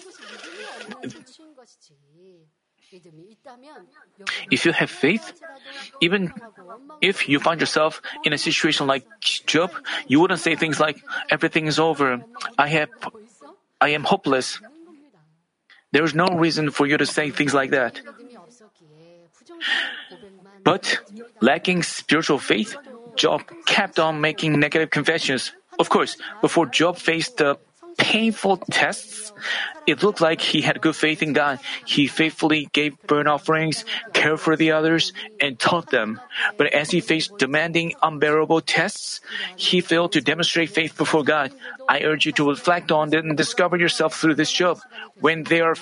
[4.51, 5.33] if you have faith,
[6.01, 6.33] even
[7.01, 9.71] if you find yourself in a situation like Job,
[10.07, 12.23] you wouldn't say things like, everything is over,
[12.59, 12.91] I have,
[13.81, 14.61] I am hopeless.
[15.93, 18.01] There's no reason for you to say things like that.
[20.65, 20.99] But
[21.41, 22.77] lacking spiritual faith,
[23.17, 25.53] Job kept on making negative confessions.
[25.79, 27.59] Of course, before Job faced the
[28.01, 29.33] painful tests,
[29.87, 31.61] it looked like he had good faith in God.
[31.85, 36.19] He faithfully gave burnt offerings, cared for the others, and taught them.
[36.57, 39.21] But as he faced demanding, unbearable tests,
[39.57, 41.53] he failed to demonstrate faith before God.
[41.89, 44.81] I urge you to reflect on and discover yourself through this job.
[45.21, 45.77] When they are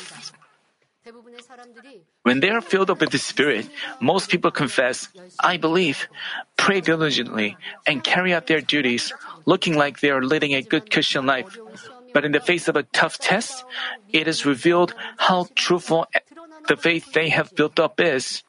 [2.22, 5.08] when they are filled up with the Spirit, most people confess,
[5.40, 6.08] I believe,
[6.58, 7.56] pray diligently,
[7.86, 9.14] and carry out their duties,
[9.46, 11.56] looking like they are leading a good Christian life.
[12.12, 13.64] But in the face of a tough test,
[14.12, 16.06] it is revealed how truthful
[16.68, 18.42] the faith they have built up is.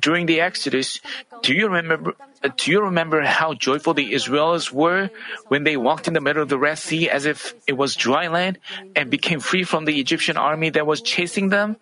[0.00, 1.00] During the Exodus,
[1.42, 2.14] do you remember
[2.56, 5.10] do you remember how joyful the Israelites were
[5.48, 8.26] when they walked in the middle of the Red Sea as if it was dry
[8.26, 8.58] land
[8.96, 11.76] and became free from the Egyptian army that was chasing them?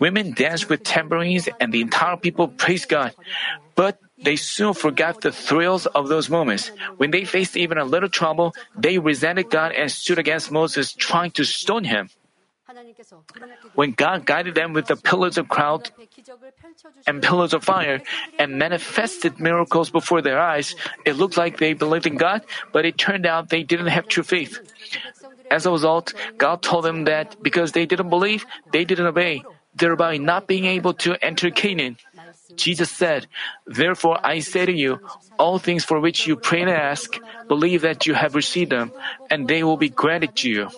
[0.00, 3.14] Women danced with tambourines and the entire people praised God.
[3.76, 6.70] But they soon forgot the thrills of those moments.
[6.96, 11.30] When they faced even a little trouble, they resented God and stood against Moses trying
[11.32, 12.10] to stone him.
[13.74, 15.90] When God guided them with the pillars of cloud
[17.06, 18.02] and pillars of fire
[18.38, 22.42] and manifested miracles before their eyes, it looked like they believed in God,
[22.72, 24.60] but it turned out they didn't have true faith.
[25.50, 29.42] As a result, God told them that because they didn't believe, they didn't obey,
[29.74, 31.96] thereby not being able to enter Canaan.
[32.56, 33.26] Jesus said,
[33.66, 35.00] Therefore I say to you,
[35.38, 38.92] all things for which you pray and ask, believe that you have received them,
[39.30, 40.68] and they will be granted to you.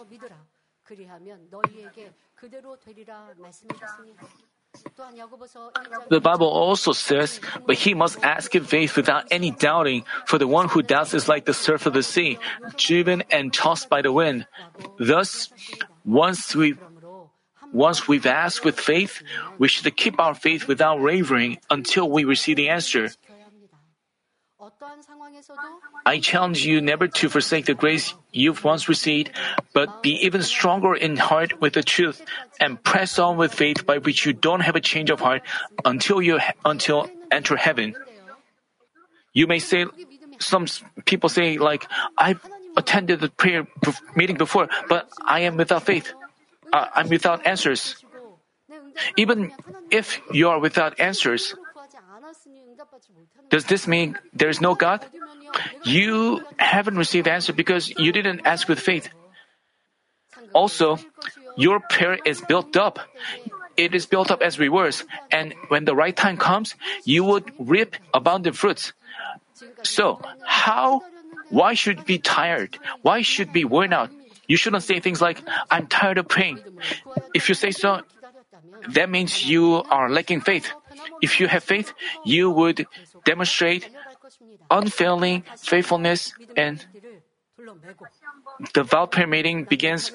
[6.09, 10.49] The Bible also says, But he must ask in faith without any doubting, for the
[10.49, 12.39] one who doubts is like the surf of the sea,
[12.77, 14.47] driven and tossed by the wind.
[14.99, 15.53] Thus,
[16.05, 16.75] once we
[17.73, 19.23] once we've asked with faith,
[19.59, 23.09] we should keep our faith without wavering until we receive the answer.
[26.07, 29.31] I challenge you never to forsake the grace you've once received,
[29.73, 32.23] but be even stronger in heart with the truth
[32.61, 35.43] and press on with faith by which you don't have a change of heart
[35.85, 37.97] until you until enter heaven.
[39.33, 39.87] You may say
[40.39, 40.67] some
[41.07, 42.45] people say like I've
[42.77, 43.67] attended the prayer
[44.15, 46.13] meeting before, but I am without faith
[46.73, 47.97] uh, I'm without answers.
[49.17, 49.53] Even
[49.91, 51.55] if you are without answers,
[53.51, 55.05] does this mean there is no God?
[55.85, 59.11] You haven't received answer because you didn't ask with faith.
[60.55, 60.99] Also,
[61.57, 62.99] your prayer is built up.
[63.77, 67.97] It is built up as rewards, and when the right time comes, you would reap
[68.13, 68.93] abundant fruits.
[69.83, 71.03] So, how?
[71.49, 72.79] Why should be tired?
[73.03, 74.11] Why should be worn out?
[74.53, 75.41] You shouldn't say things like,
[75.71, 76.61] I'm tired of praying.
[77.33, 78.03] If you say so,
[78.91, 80.71] that means you are lacking faith.
[81.23, 81.95] If you have faith,
[82.27, 82.85] you would
[83.25, 83.89] demonstrate
[84.71, 86.85] unfailing faithfulness and
[88.75, 90.13] the vow prayer meeting begins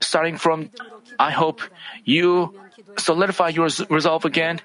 [0.00, 0.70] starting from
[1.18, 1.60] I hope
[2.04, 2.54] you
[2.98, 4.60] solidify your resolve again.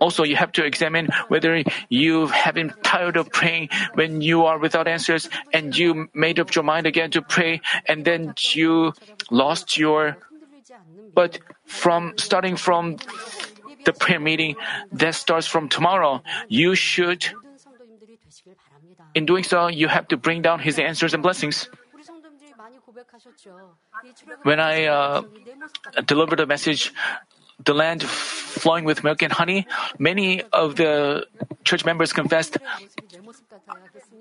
[0.00, 4.58] Also, you have to examine whether you have been tired of praying when you are
[4.58, 8.92] without answers and you made up your mind again to pray and then you
[9.30, 10.16] lost your.
[11.14, 12.96] But from starting from
[13.84, 14.56] the prayer meeting
[14.92, 17.26] that starts from tomorrow, you should,
[19.14, 21.68] in doing so, you have to bring down His answers and blessings.
[24.42, 25.22] When I uh,
[26.06, 26.92] delivered a message,
[27.64, 29.66] the land flowing with milk and honey,
[29.98, 31.26] many of the
[31.64, 32.58] church members confessed,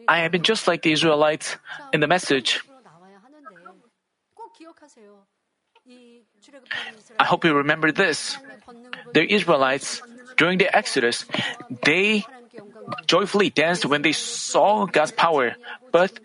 [0.07, 1.57] I have been just like the Israelites
[1.93, 2.61] in the message.
[7.19, 8.37] I hope you remember this.
[9.13, 10.01] The Israelites,
[10.37, 11.25] during the Exodus,
[11.83, 12.25] they
[13.05, 15.55] joyfully danced when they saw God's power.
[15.91, 16.19] But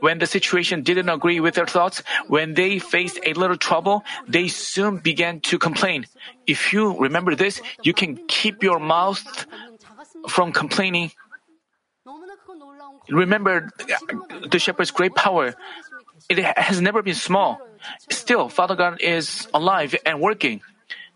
[0.00, 4.48] when the situation didn't agree with their thoughts, when they faced a little trouble, they
[4.48, 6.06] soon began to complain.
[6.46, 9.22] If you remember this, you can keep your mouth
[10.28, 11.12] from complaining.
[13.08, 13.70] Remember
[14.48, 15.54] the shepherd's great power.
[16.28, 17.60] It has never been small.
[18.10, 20.60] Still, Father God is alive and working.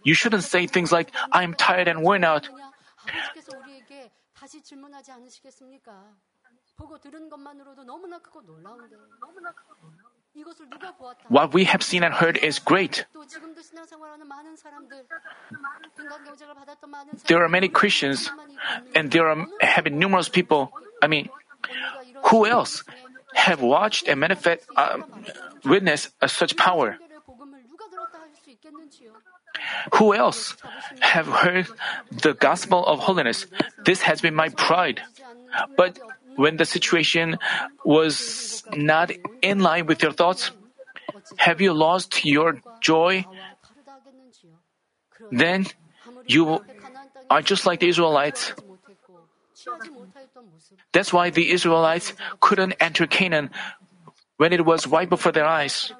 [0.04, 2.48] You shouldn't say things like, I'm tired and worn out.
[11.28, 13.06] What we have seen and heard is great.
[17.26, 18.30] There are many Christians,
[18.94, 20.72] and there are have been numerous people.
[21.02, 21.28] I mean,
[22.30, 22.84] who else
[23.34, 25.00] have watched and manifest, uh,
[25.64, 26.98] witnessed uh, such power?
[29.94, 30.56] Who else
[31.00, 31.66] have heard
[32.10, 33.46] the gospel of holiness?
[33.84, 35.00] This has been my pride.
[35.76, 35.98] But
[36.36, 37.38] when the situation
[37.84, 39.10] was not
[39.42, 40.50] in line with your thoughts,
[41.36, 43.24] have you lost your joy?
[45.30, 45.66] Then
[46.26, 46.60] you
[47.30, 48.52] are just like the Israelites.
[50.92, 53.50] That's why the Israelites couldn't enter Canaan
[54.36, 55.92] when it was right before their eyes.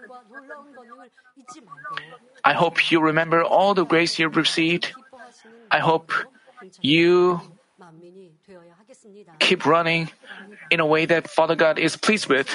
[2.45, 4.93] I hope you remember all the grace you received.
[5.71, 6.13] I hope
[6.81, 7.41] you
[9.39, 10.11] keep running
[10.71, 12.49] in a way that Father God is pleased with.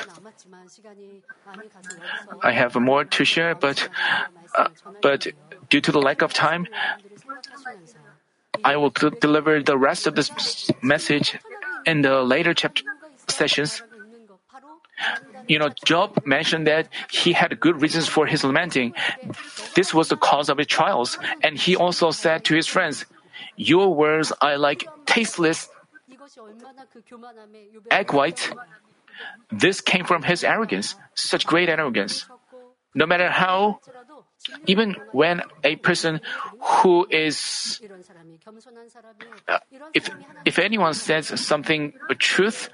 [2.42, 3.88] I have more to share, but
[4.56, 4.70] uh,
[5.02, 5.28] but
[5.70, 6.68] due to the lack of time,
[8.64, 11.38] I will deliver the rest of this message
[11.86, 12.84] in the later chapter
[13.28, 13.82] sessions.
[15.48, 18.94] You know, Job mentioned that he had good reasons for his lamenting.
[19.74, 23.06] This was the cause of his trials, and he also said to his friends,
[23.58, 25.68] "Your words are like tasteless
[27.92, 28.52] egg white.
[29.52, 32.26] This came from his arrogance, such great arrogance.
[32.94, 33.80] No matter how,
[34.66, 36.20] even when a person
[36.60, 37.80] who is,
[39.48, 39.60] uh,
[39.94, 40.10] if,
[40.46, 42.70] if anyone says something a truth,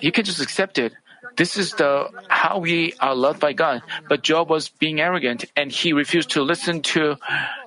[0.00, 0.92] you can just accept it.
[1.36, 3.82] This is the how we are loved by God.
[4.08, 7.16] But Job was being arrogant and he refused to listen to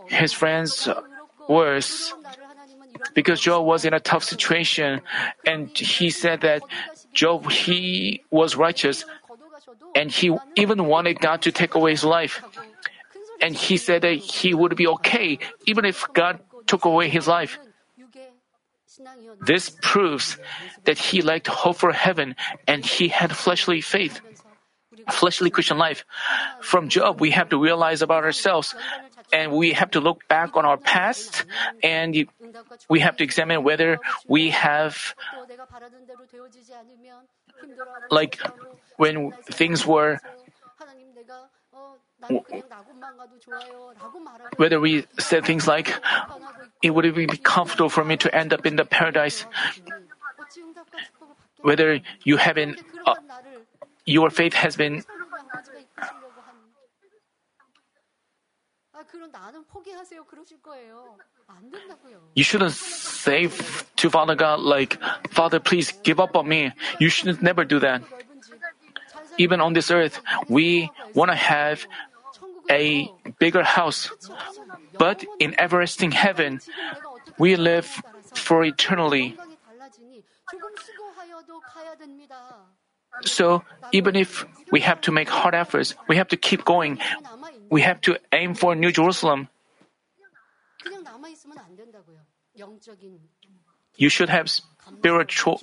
[0.08, 0.90] his friends'
[1.48, 2.14] words
[3.14, 5.02] because Job was in a tough situation
[5.46, 6.62] and he said that
[7.14, 9.06] Job, he was righteous
[9.96, 12.42] and he even wanted God to take away his life.
[13.42, 17.60] And he said that he would be okay even if God took away his life.
[19.42, 20.38] This proves
[20.86, 22.36] that he lacked hope for heaven
[22.68, 24.22] and he had fleshly faith,
[25.10, 26.06] fleshly Christian life.
[26.62, 28.76] From Job, we have to realize about ourselves
[29.34, 31.46] and we have to look back on our past
[31.82, 32.16] and
[32.90, 35.16] we have to examine whether we have
[38.12, 38.40] like
[38.98, 40.20] when things were
[44.56, 45.92] whether we said things like
[46.82, 49.46] it would be comfortable for me to end up in the paradise.
[51.62, 53.16] Whether you haven't uh,
[54.06, 55.04] your faith has been
[62.36, 63.50] you shouldn't say
[63.98, 64.98] to Father God like,
[65.32, 66.72] Father, please give up on me.
[67.00, 68.02] You should never do that.
[69.38, 71.86] Even on this earth, we want to have
[72.70, 73.10] a
[73.40, 74.10] bigger house.
[74.98, 76.62] But in everlasting heaven,
[77.38, 77.86] we live
[78.34, 79.38] for eternally.
[83.26, 87.00] So even if we have to make hard efforts, we have to keep going.
[87.70, 89.50] We have to aim for New Jerusalem.
[93.98, 95.62] You should have spiritual.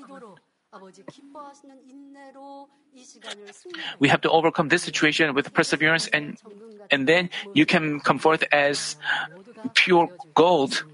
[3.98, 6.38] We have to overcome this situation with perseverance and
[6.90, 8.96] and then you can come forth as
[9.74, 10.84] pure gold.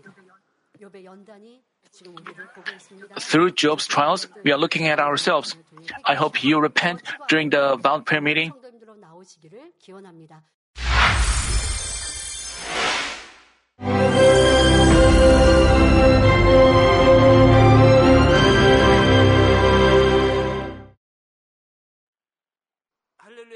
[3.21, 5.57] Through Job's trials, we are looking at ourselves.
[6.05, 8.53] I hope you repent during the vow prayer meeting.